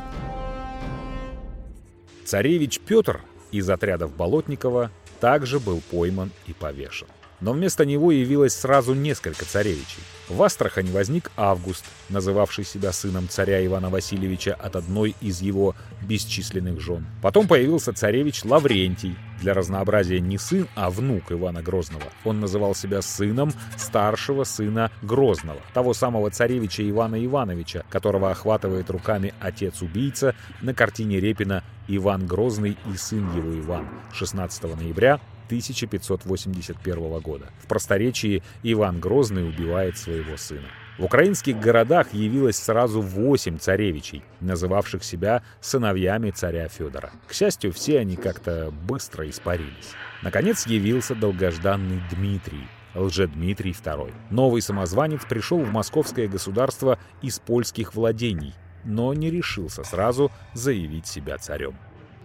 Царевич 2.25 2.81
Петр 2.81 3.21
из 3.53 3.69
отрядов 3.69 4.17
Болотникова 4.17 4.91
также 5.21 5.61
был 5.61 5.83
пойман 5.91 6.31
и 6.47 6.55
повешен. 6.55 7.07
Но 7.41 7.53
вместо 7.53 7.85
него 7.85 8.13
явилось 8.13 8.55
сразу 8.55 8.95
несколько 8.95 9.45
царевичей. 9.45 10.03
В 10.29 10.43
Астрахани 10.43 10.91
возник 10.91 11.31
Август, 11.37 11.85
называвший 12.09 12.65
себя 12.65 12.93
сыном 12.93 13.29
царя 13.29 13.65
Ивана 13.65 13.91
Васильевича 13.91 14.55
от 14.55 14.77
одной 14.77 15.15
из 15.21 15.43
его 15.43 15.75
бесчисленных 16.01 16.81
жен. 16.81 17.07
Потом 17.21 17.47
появился 17.47 17.93
царевич 17.93 18.45
Лаврентий, 18.45 19.17
для 19.41 19.53
разнообразия 19.53 20.21
не 20.21 20.39
сын, 20.39 20.67
а 20.75 20.89
внук 20.89 21.31
Ивана 21.31 21.63
Грозного. 21.63 22.05
Он 22.25 22.41
называл 22.41 22.75
себя 22.75 23.03
сыном 23.03 23.53
старшего 23.77 24.45
сына 24.45 24.91
Грозного, 25.03 25.61
того 25.75 25.93
самого 25.93 26.31
царевича 26.31 26.89
Ивана 26.89 27.23
Ивановича, 27.23 27.85
которого 27.91 28.31
охватывает 28.31 28.89
руками 28.89 29.35
отец-убийца 29.41 30.35
на 30.63 30.73
картине 30.73 31.21
Репина 31.21 31.63
«Иван 31.87 32.27
Грозный 32.27 32.79
и 32.91 32.97
сын 32.97 33.31
его 33.37 33.59
Иван» 33.61 33.87
16 34.13 34.63
ноября 34.77 35.21
1581 35.47 37.21
года. 37.21 37.47
В 37.63 37.67
просторечии 37.67 38.43
Иван 38.63 39.01
Грозный 39.01 39.49
убивает 39.49 39.99
своего 39.99 40.37
сына. 40.37 40.69
В 40.97 41.05
украинских 41.05 41.59
городах 41.59 42.15
явилось 42.15 42.57
сразу 42.57 43.01
восемь 43.01 43.59
царевичей, 43.59 44.23
называвших 44.41 45.03
себя 45.03 45.43
сыновьями 45.61 46.31
царя 46.31 46.69
Федора. 46.69 47.11
К 47.27 47.33
счастью, 47.33 47.73
все 47.73 47.99
они 47.99 48.15
как-то 48.15 48.73
быстро 48.87 49.29
испарились. 49.29 49.93
Наконец 50.23 50.67
явился 50.69 51.17
долгожданный 51.17 52.01
Дмитрий, 52.13 52.69
Лжедмитрий 52.95 53.73
II. 53.73 54.13
Новый 54.31 54.63
самозванец 54.63 55.23
пришел 55.29 55.59
в 55.59 55.73
московское 55.73 56.29
государство 56.29 57.01
из 57.23 57.41
польских 57.41 57.95
владений, 57.95 58.55
но 58.85 59.13
не 59.15 59.33
решился 59.33 59.83
сразу 59.83 60.31
заявить 60.53 61.09
себя 61.09 61.39
царем. 61.39 61.75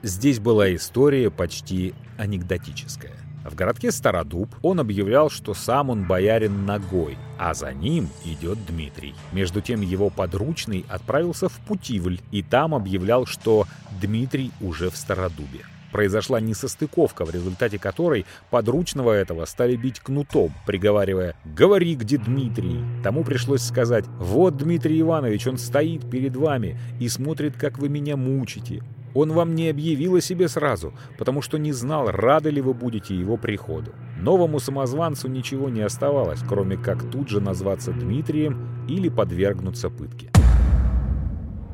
Здесь 0.02 0.40
была 0.40 0.74
история 0.76 1.30
почти 1.30 1.94
анекдотическая. 2.18 3.18
В 3.44 3.54
городке 3.56 3.92
Стародуб 3.92 4.50
он 4.62 4.80
объявлял, 4.80 5.30
что 5.30 5.54
сам 5.54 5.90
он 5.90 6.06
боярин 6.06 6.66
ногой, 6.66 7.18
а 7.38 7.54
за 7.54 7.74
ним 7.74 8.08
идет 8.24 8.66
Дмитрий. 8.66 9.14
Между 9.34 9.60
тем 9.60 9.82
его 9.82 10.10
подручный 10.10 10.86
отправился 10.88 11.50
в 11.50 11.60
Путивль 11.68 12.22
и 12.32 12.42
там 12.42 12.74
объявлял, 12.74 13.26
что 13.26 13.66
Дмитрий 14.02 14.52
уже 14.62 14.90
в 14.90 14.96
Стародубе. 14.96 15.66
Произошла 15.92 16.40
несостыковка, 16.40 17.26
в 17.26 17.32
результате 17.32 17.78
которой 17.78 18.26
подручного 18.52 19.12
этого 19.12 19.44
стали 19.46 19.76
бить 19.76 20.00
кнутом, 20.00 20.54
приговаривая 20.66 21.36
«Говори, 21.44 21.96
где 21.96 22.18
Дмитрий?». 22.18 22.80
Тому 23.04 23.24
пришлось 23.26 23.64
сказать 23.64 24.06
«Вот 24.20 24.56
Дмитрий 24.56 25.02
Иванович, 25.02 25.48
он 25.48 25.58
стоит 25.58 26.10
перед 26.10 26.36
вами 26.38 26.80
и 27.02 27.10
смотрит, 27.10 27.58
как 27.58 27.80
вы 27.80 27.90
меня 27.90 28.16
мучите. 28.16 28.84
Он 29.14 29.32
вам 29.32 29.56
не 29.56 29.70
объявил 29.70 30.16
о 30.16 30.22
себе 30.22 30.48
сразу, 30.48 30.94
потому 31.18 31.42
что 31.42 31.58
не 31.58 31.72
знал, 31.72 32.08
рады 32.12 32.50
ли 32.50 32.62
вы 32.62 32.74
будете 32.74 33.16
его 33.16 33.38
приходу. 33.38 33.92
Новому 34.20 34.60
самозванцу 34.60 35.28
ничего 35.28 35.70
не 35.70 35.82
оставалось, 35.82 36.42
кроме 36.48 36.78
как 36.78 37.10
тут 37.10 37.30
же 37.30 37.42
назваться 37.42 37.92
Дмитрием 37.92 38.86
или 38.88 39.10
подвергнуться 39.10 39.90
пытке. 39.90 40.30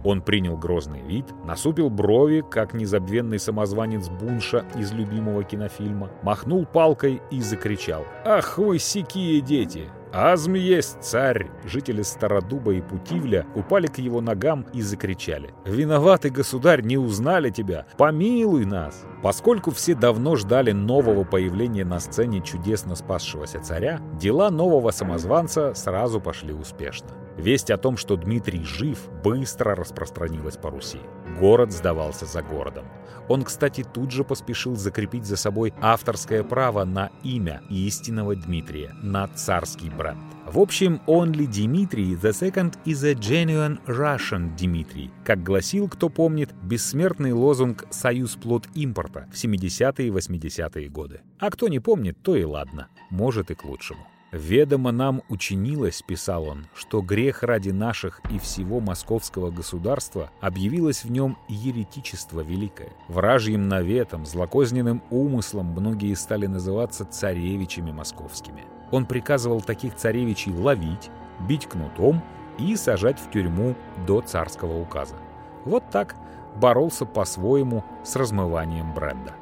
Он 0.05 0.21
принял 0.21 0.55
грозный 0.55 1.01
вид, 1.01 1.25
насупил 1.45 1.89
брови, 1.89 2.43
как 2.47 2.75
незабвенный 2.75 3.39
самозванец 3.39 4.07
Бунша 4.07 4.63
из 4.77 4.91
любимого 4.91 5.43
кинофильма, 5.43 6.11
махнул 6.21 6.67
палкой 6.67 7.23
и 7.31 7.41
закричал 7.41 8.05
«Ах 8.23 8.59
вы, 8.59 8.77
сякие 8.77 9.41
дети! 9.41 9.89
«Азм 10.15 10.53
есть 10.53 11.01
царь!» 11.01 11.51
Жители 11.65 12.01
Стародуба 12.01 12.71
и 12.71 12.81
Путивля 12.81 13.45
упали 13.53 13.87
к 13.87 13.97
его 13.97 14.21
ногам 14.21 14.65
и 14.71 14.81
закричали. 14.81 15.53
«Виноватый 15.65 16.31
государь, 16.31 16.83
не 16.83 16.97
узнали 16.97 17.49
тебя! 17.49 17.85
Помилуй 17.97 18.63
нас!» 18.63 19.03
Поскольку 19.21 19.71
все 19.71 19.93
давно 19.93 20.37
ждали 20.37 20.71
нового 20.71 21.25
появления 21.25 21.83
на 21.83 21.99
сцене 21.99 22.39
чудесно 22.39 22.95
спасшегося 22.95 23.59
царя, 23.59 23.99
дела 24.17 24.49
нового 24.51 24.91
самозванца 24.91 25.73
сразу 25.73 26.21
пошли 26.21 26.53
успешно. 26.53 27.09
Весть 27.37 27.69
о 27.69 27.77
том, 27.77 27.97
что 27.97 28.15
Дмитрий 28.15 28.63
жив, 28.63 29.09
быстро 29.23 29.75
распространилась 29.75 30.57
по 30.57 30.69
Руси. 30.69 30.99
Город 31.39 31.71
сдавался 31.71 32.25
за 32.25 32.41
городом. 32.41 32.85
Он, 33.27 33.43
кстати, 33.43 33.83
тут 33.83 34.11
же 34.11 34.23
поспешил 34.23 34.75
закрепить 34.75 35.25
за 35.25 35.35
собой 35.35 35.73
авторское 35.81 36.43
право 36.43 36.85
на 36.85 37.11
имя 37.23 37.61
истинного 37.69 38.35
Дмитрия, 38.35 38.93
на 39.01 39.27
царский 39.27 39.89
бренд. 39.89 40.19
В 40.45 40.59
общем, 40.59 41.01
only 41.07 41.47
Дмитрий 41.47 42.15
the 42.15 42.31
second 42.31 42.77
is 42.85 43.03
a 43.03 43.13
genuine 43.13 43.83
Russian 43.87 44.55
Дмитрий, 44.55 45.11
как 45.23 45.43
гласил, 45.43 45.89
кто 45.89 46.09
помнит, 46.09 46.53
бессмертный 46.61 47.33
лозунг 47.33 47.85
«Союз 47.89 48.35
плод 48.35 48.67
импорта» 48.75 49.27
в 49.33 49.35
70-е 49.35 50.07
и 50.07 50.11
80-е 50.11 50.89
годы. 50.89 51.21
А 51.39 51.49
кто 51.49 51.67
не 51.67 51.79
помнит, 51.79 52.17
то 52.21 52.35
и 52.35 52.43
ладно, 52.43 52.87
может 53.09 53.49
и 53.49 53.55
к 53.55 53.65
лучшему. 53.65 54.07
«Ведомо 54.35 54.91
нам 54.91 55.21
учинилось,— 55.29 56.01
писал 56.05 56.49
он,— 56.49 56.67
что 56.75 57.01
грех 57.01 57.41
ради 57.41 57.69
наших 57.69 58.19
и 58.29 58.37
всего 58.37 58.81
московского 58.81 59.49
государства 59.49 60.29
объявилось 60.41 61.05
в 61.05 61.09
нем 61.09 61.37
еретичество 61.47 62.41
великое. 62.41 62.89
Вражьим 63.07 63.69
наветом, 63.69 64.25
злокозненным 64.25 65.01
умыслом 65.09 65.67
многие 65.67 66.13
стали 66.15 66.47
называться 66.47 67.05
царевичами 67.05 67.93
московскими. 67.93 68.65
Он 68.91 69.05
приказывал 69.05 69.61
таких 69.61 69.95
царевичей 69.95 70.51
ловить, 70.51 71.09
бить 71.47 71.67
кнутом 71.67 72.21
и 72.57 72.75
сажать 72.75 73.21
в 73.21 73.31
тюрьму 73.31 73.73
до 74.05 74.19
царского 74.19 74.77
указа. 74.77 75.15
Вот 75.63 75.89
так 75.91 76.17
боролся 76.57 77.05
по-своему 77.05 77.85
с 78.03 78.17
размыванием 78.17 78.93
бренда. 78.93 79.33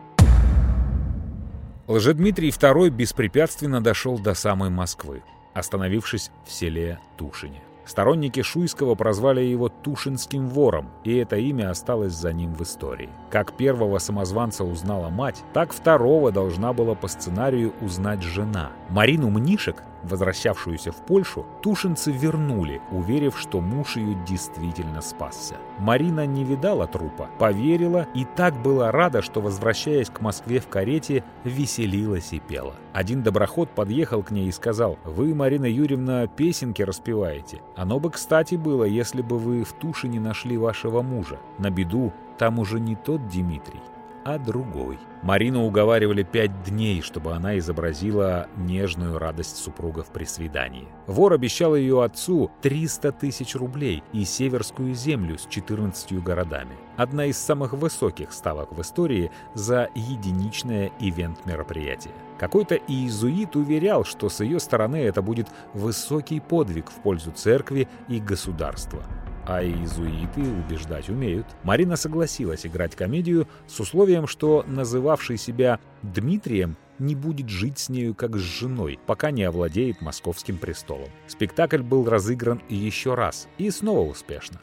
Лжедмитрий 1.86 2.48
II 2.48 2.90
беспрепятственно 2.92 3.82
дошел 3.82 4.18
до 4.18 4.36
самой 4.36 4.70
Москвы, 4.70 5.22
остановившись 5.54 6.32
в 6.46 6.52
селе 6.52 7.00
Тушине. 7.18 7.62
Сторонники 7.86 8.42
Шуйского 8.42 8.96
прозвали 8.96 9.42
его 9.42 9.68
Тушинским 9.68 10.48
вором, 10.48 10.90
и 11.04 11.18
это 11.18 11.36
имя 11.36 11.70
осталось 11.70 12.14
за 12.14 12.32
ним 12.32 12.54
в 12.54 12.64
истории. 12.64 13.10
Как 13.30 13.58
первого 13.58 13.98
самозванца 13.98 14.64
узнала 14.64 15.10
мать, 15.10 15.44
так 15.54 15.74
второго 15.74 16.32
должна 16.32 16.72
была 16.72 16.96
по 16.96 17.10
сценарию 17.10 17.74
узнать 17.82 18.22
жена. 18.22 18.72
Марину 18.90 19.30
Мнишек, 19.30 19.84
возвращавшуюся 20.04 20.92
в 20.92 20.98
Польшу, 20.98 21.46
тушинцы 21.62 22.12
вернули, 22.12 22.82
уверив, 22.92 23.38
что 23.40 23.62
муж 23.62 23.96
ее 23.96 24.16
действительно 24.28 25.02
спасся. 25.02 25.56
Марина 25.80 26.26
не 26.26 26.44
видала 26.44 26.88
трупа, 26.88 27.30
поверила 27.40 28.08
и 28.14 28.26
так 28.26 28.62
была 28.62 28.92
рада, 28.92 29.22
что, 29.22 29.42
возвращаясь 29.42 30.10
к 30.10 30.22
Москве 30.22 30.60
в 30.60 30.68
карете, 30.68 31.24
веселилась 31.44 32.34
и 32.34 32.40
пела. 32.40 32.76
Один 32.94 33.24
доброход 33.24 33.70
подъехал 33.70 34.24
к 34.24 34.32
ней 34.32 34.48
и 34.48 34.52
сказал, 34.52 34.98
«Вы, 35.04 35.34
Марина 35.34 35.66
Юрьевна, 35.66 36.28
песенки 36.28 36.82
распеваете. 36.82 37.62
Оно 37.76 38.00
бы 38.00 38.12
кстати 38.12 38.56
было, 38.56 38.84
если 38.84 39.22
бы 39.22 39.40
вы 39.40 39.64
в 39.64 39.74
Тушине 39.74 40.20
нашли 40.20 40.58
вашего 40.58 41.02
мужа. 41.02 41.40
На 41.58 41.70
беду, 41.70 42.14
там 42.38 42.60
уже 42.60 42.80
не 42.80 42.96
тот 42.96 43.28
Дмитрий, 43.28 43.82
а 44.24 44.38
другой. 44.38 45.00
Марину 45.22 45.66
уговаривали 45.66 46.24
пять 46.24 46.64
дней, 46.64 47.02
чтобы 47.02 47.34
она 47.34 47.58
изобразила 47.58 48.48
нежную 48.58 49.18
радость 49.18 49.58
супругов 49.58 50.08
при 50.08 50.26
свидании. 50.26 50.88
Вор 51.08 51.34
обещал 51.34 51.76
ее 51.76 52.04
отцу 52.04 52.52
300 52.62 53.12
тысяч 53.14 53.56
рублей 53.56 54.04
и 54.12 54.26
северскую 54.26 54.94
землю 54.94 55.38
с 55.38 55.46
14 55.48 56.22
городами. 56.24 56.76
Одна 56.98 57.26
из 57.26 57.38
самых 57.38 57.74
высоких 57.74 58.34
ставок 58.34 58.72
в 58.72 58.82
истории 58.82 59.32
за 59.54 59.90
единичное 59.96 60.92
ивент-мероприятие. 61.00 62.14
Какой-то 62.38 62.76
иезуит 62.76 63.56
уверял, 63.56 64.04
что 64.04 64.30
с 64.30 64.42
ее 64.42 64.60
стороны 64.60 64.98
это 64.98 65.22
будет 65.22 65.48
высокий 65.74 66.40
подвиг 66.40 66.90
в 66.90 66.96
пользу 66.96 67.32
церкви 67.32 67.88
и 68.08 68.20
государства 68.20 69.04
а 69.46 69.64
иезуиты 69.64 70.42
убеждать 70.42 71.10
умеют. 71.10 71.46
Марина 71.64 71.96
согласилась 71.96 72.66
играть 72.66 72.96
комедию 72.96 73.48
с 73.68 73.80
условием, 73.80 74.28
что 74.28 74.64
называвший 74.68 75.38
себя 75.38 75.80
Дмитрием 76.02 76.78
не 77.00 77.16
будет 77.16 77.50
жить 77.50 77.80
с 77.80 77.90
нею 77.90 78.14
как 78.14 78.36
с 78.38 78.42
женой, 78.42 79.00
пока 79.06 79.32
не 79.32 79.44
овладеет 79.44 80.02
московским 80.02 80.58
престолом. 80.58 81.10
Спектакль 81.28 81.82
был 81.82 82.08
разыгран 82.08 82.62
еще 82.70 83.16
раз, 83.16 83.48
и 83.58 83.70
снова 83.72 84.10
успешно. 84.10 84.62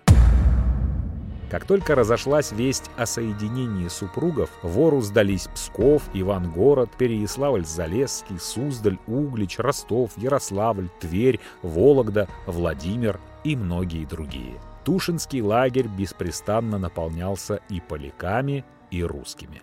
Как 1.51 1.65
только 1.65 1.97
разошлась 1.97 2.53
весть 2.53 2.91
о 2.97 3.07
соединении 3.07 3.89
супругов, 3.89 4.51
вору 4.63 5.01
сдались 5.01 5.49
Псков, 5.53 6.03
Ивангород, 6.15 6.91
Переяславль-Залесский, 6.97 8.39
Суздаль, 8.39 8.99
Углич, 9.09 9.59
Ростов, 9.59 10.13
Ярославль, 10.17 10.89
Тверь, 11.01 11.41
Вологда, 11.63 12.29
Владимир 12.47 13.19
и 13.43 13.57
многие 13.57 14.05
другие. 14.05 14.61
Тушинский 14.85 15.43
лагерь 15.43 15.89
беспрестанно 15.89 16.79
наполнялся 16.79 17.61
и 17.69 17.81
поляками, 17.81 18.65
и 18.91 19.03
русскими. 19.03 19.63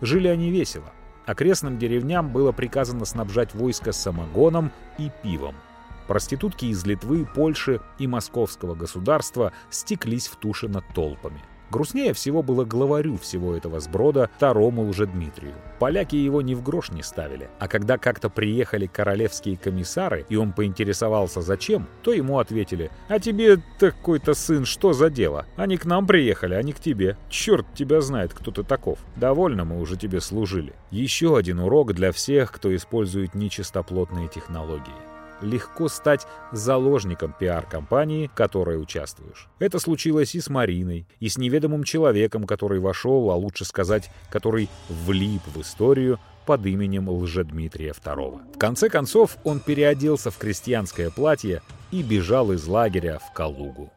Жили 0.00 0.28
они 0.28 0.50
весело. 0.50 0.92
Окрестным 1.24 1.78
деревням 1.78 2.30
было 2.30 2.52
приказано 2.52 3.04
снабжать 3.04 3.54
войско 3.54 3.92
самогоном 3.92 4.70
и 4.98 5.10
пивом. 5.22 5.54
Проститутки 6.06 6.66
из 6.66 6.84
Литвы, 6.84 7.24
Польши 7.24 7.80
и 7.98 8.06
Московского 8.06 8.74
государства 8.74 9.52
стеклись 9.70 10.28
в 10.28 10.36
Тушино 10.36 10.82
толпами– 10.94 11.42
Грустнее 11.70 12.12
всего 12.12 12.42
было 12.42 12.64
главарю 12.64 13.18
всего 13.18 13.54
этого 13.54 13.80
сброда, 13.80 14.30
второму 14.36 14.92
Дмитрию. 15.06 15.54
Поляки 15.78 16.16
его 16.16 16.40
ни 16.40 16.54
в 16.54 16.62
грош 16.62 16.90
не 16.90 17.02
ставили, 17.02 17.48
а 17.58 17.68
когда 17.68 17.98
как-то 17.98 18.30
приехали 18.30 18.86
королевские 18.86 19.56
комиссары, 19.56 20.24
и 20.28 20.36
он 20.36 20.52
поинтересовался 20.52 21.42
зачем, 21.42 21.86
то 22.02 22.12
ему 22.12 22.38
ответили, 22.38 22.90
«А 23.08 23.18
тебе 23.18 23.58
такой-то 23.78 24.34
сын 24.34 24.64
что 24.64 24.92
за 24.92 25.10
дело? 25.10 25.46
Они 25.56 25.76
к 25.76 25.84
нам 25.84 26.06
приехали, 26.06 26.54
а 26.54 26.62
не 26.62 26.72
к 26.72 26.80
тебе. 26.80 27.16
Черт 27.28 27.66
тебя 27.74 28.00
знает, 28.00 28.32
кто 28.32 28.50
ты 28.50 28.62
таков. 28.62 28.98
Довольно 29.16 29.64
мы 29.64 29.80
уже 29.80 29.96
тебе 29.96 30.20
служили». 30.20 30.72
Еще 30.90 31.36
один 31.36 31.60
урок 31.60 31.92
для 31.92 32.12
всех, 32.12 32.52
кто 32.52 32.74
использует 32.74 33.34
нечистоплотные 33.34 34.28
технологии 34.28 35.15
легко 35.40 35.88
стать 35.88 36.26
заложником 36.52 37.34
пиар-компании, 37.38 38.28
в 38.28 38.34
которой 38.34 38.80
участвуешь. 38.80 39.48
Это 39.58 39.78
случилось 39.78 40.34
и 40.34 40.40
с 40.40 40.48
Мариной, 40.48 41.06
и 41.20 41.28
с 41.28 41.38
неведомым 41.38 41.84
человеком, 41.84 42.44
который 42.44 42.80
вошел, 42.80 43.30
а 43.30 43.34
лучше 43.34 43.64
сказать, 43.64 44.10
который 44.30 44.68
влип 44.88 45.42
в 45.46 45.60
историю 45.60 46.18
под 46.46 46.64
именем 46.64 47.08
Лжедмитрия 47.08 47.92
II. 47.92 48.54
В 48.54 48.58
конце 48.58 48.88
концов, 48.88 49.36
он 49.44 49.60
переоделся 49.60 50.30
в 50.30 50.38
крестьянское 50.38 51.10
платье 51.10 51.60
и 51.90 52.02
бежал 52.02 52.52
из 52.52 52.66
лагеря 52.66 53.18
в 53.18 53.32
Калугу. 53.32 53.92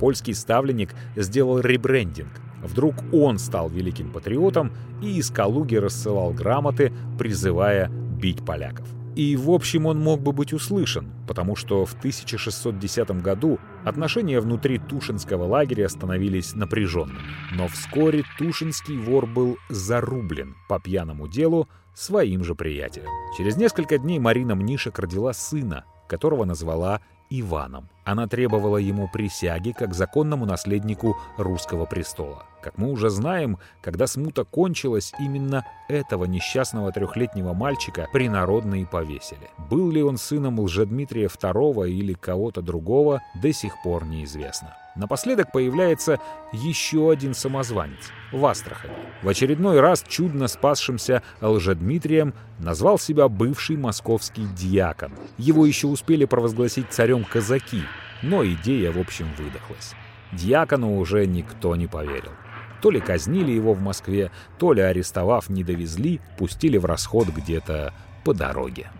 Польский 0.00 0.34
ставленник 0.34 0.94
сделал 1.14 1.60
ребрендинг. 1.60 2.30
Вдруг 2.62 2.94
он 3.12 3.38
стал 3.38 3.68
великим 3.68 4.10
патриотом 4.10 4.72
и 5.02 5.18
из 5.18 5.30
Калуги 5.30 5.76
рассылал 5.76 6.32
грамоты, 6.32 6.92
призывая 7.18 7.88
бить 7.88 8.44
поляков. 8.44 8.88
И, 9.16 9.36
в 9.36 9.50
общем, 9.50 9.86
он 9.86 10.00
мог 10.00 10.20
бы 10.20 10.32
быть 10.32 10.52
услышан, 10.52 11.12
потому 11.28 11.54
что 11.54 11.84
в 11.84 11.94
1610 11.94 13.22
году 13.22 13.60
отношения 13.84 14.40
внутри 14.40 14.78
Тушинского 14.78 15.44
лагеря 15.44 15.88
становились 15.88 16.54
напряженными. 16.54 17.20
Но 17.52 17.68
вскоре 17.68 18.24
Тушинский 18.38 18.96
вор 18.96 19.26
был 19.26 19.56
зарублен 19.68 20.56
по 20.68 20.80
пьяному 20.80 21.28
делу 21.28 21.68
своим 21.94 22.42
же 22.42 22.56
приятелем. 22.56 23.08
Через 23.36 23.56
несколько 23.56 23.98
дней 23.98 24.18
Марина 24.18 24.56
Мнишек 24.56 24.98
родила 24.98 25.32
сына, 25.32 25.84
которого 26.08 26.44
назвала 26.44 27.00
Иваном. 27.30 27.88
Она 28.04 28.26
требовала 28.26 28.76
ему 28.76 29.08
присяги 29.08 29.72
как 29.72 29.94
законному 29.94 30.44
наследнику 30.44 31.16
русского 31.38 31.86
престола. 31.86 32.44
Как 32.62 32.78
мы 32.78 32.90
уже 32.90 33.10
знаем, 33.10 33.58
когда 33.82 34.06
смута 34.06 34.44
кончилась, 34.44 35.12
именно 35.18 35.66
этого 35.88 36.24
несчастного 36.24 36.92
трехлетнего 36.92 37.52
мальчика 37.52 38.08
принародно 38.12 38.80
и 38.80 38.84
повесили. 38.84 39.50
Был 39.70 39.90
ли 39.90 40.02
он 40.02 40.16
сыном 40.16 40.60
Лжедмитрия 40.60 41.28
II 41.28 41.90
или 41.90 42.14
кого-то 42.14 42.62
другого, 42.62 43.22
до 43.42 43.52
сих 43.52 43.82
пор 43.82 44.04
неизвестно. 44.04 44.76
Напоследок 44.96 45.50
появляется 45.50 46.20
еще 46.52 47.10
один 47.10 47.34
самозванец 47.34 48.12
в 48.30 48.46
Астрахани. 48.46 48.94
В 49.22 49.28
очередной 49.28 49.80
раз 49.80 50.04
чудно 50.06 50.46
спасшимся 50.46 51.22
Лжедмитрием 51.40 52.32
назвал 52.60 52.98
себя 52.98 53.28
бывший 53.28 53.76
московский 53.76 54.46
диакон. 54.56 55.12
Его 55.36 55.66
еще 55.66 55.88
успели 55.88 56.26
провозгласить 56.26 56.90
царем 56.90 57.24
казаки, 57.24 57.82
но 58.24 58.44
идея 58.44 58.90
в 58.90 58.98
общем 58.98 59.28
выдохлась. 59.36 59.94
Диакону 60.32 60.96
уже 60.96 61.26
никто 61.26 61.76
не 61.76 61.86
поверил. 61.86 62.32
То 62.80 62.90
ли 62.90 63.00
казнили 63.00 63.52
его 63.52 63.72
в 63.72 63.80
Москве, 63.80 64.30
то 64.58 64.72
ли, 64.72 64.82
арестовав, 64.82 65.48
не 65.48 65.62
довезли, 65.62 66.20
пустили 66.38 66.76
в 66.76 66.84
расход 66.84 67.28
где-то 67.28 67.94
по 68.24 68.34
дороге. 68.34 68.90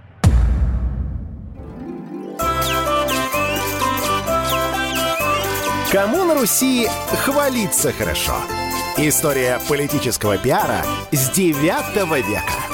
Кому 5.93 6.25
на 6.25 6.35
Руси 6.35 6.89
хвалиться 7.25 7.93
хорошо? 7.93 8.35
История 8.97 9.61
политического 9.69 10.39
пиара 10.39 10.85
с 11.13 11.31
9 11.31 12.29
века. 12.29 12.74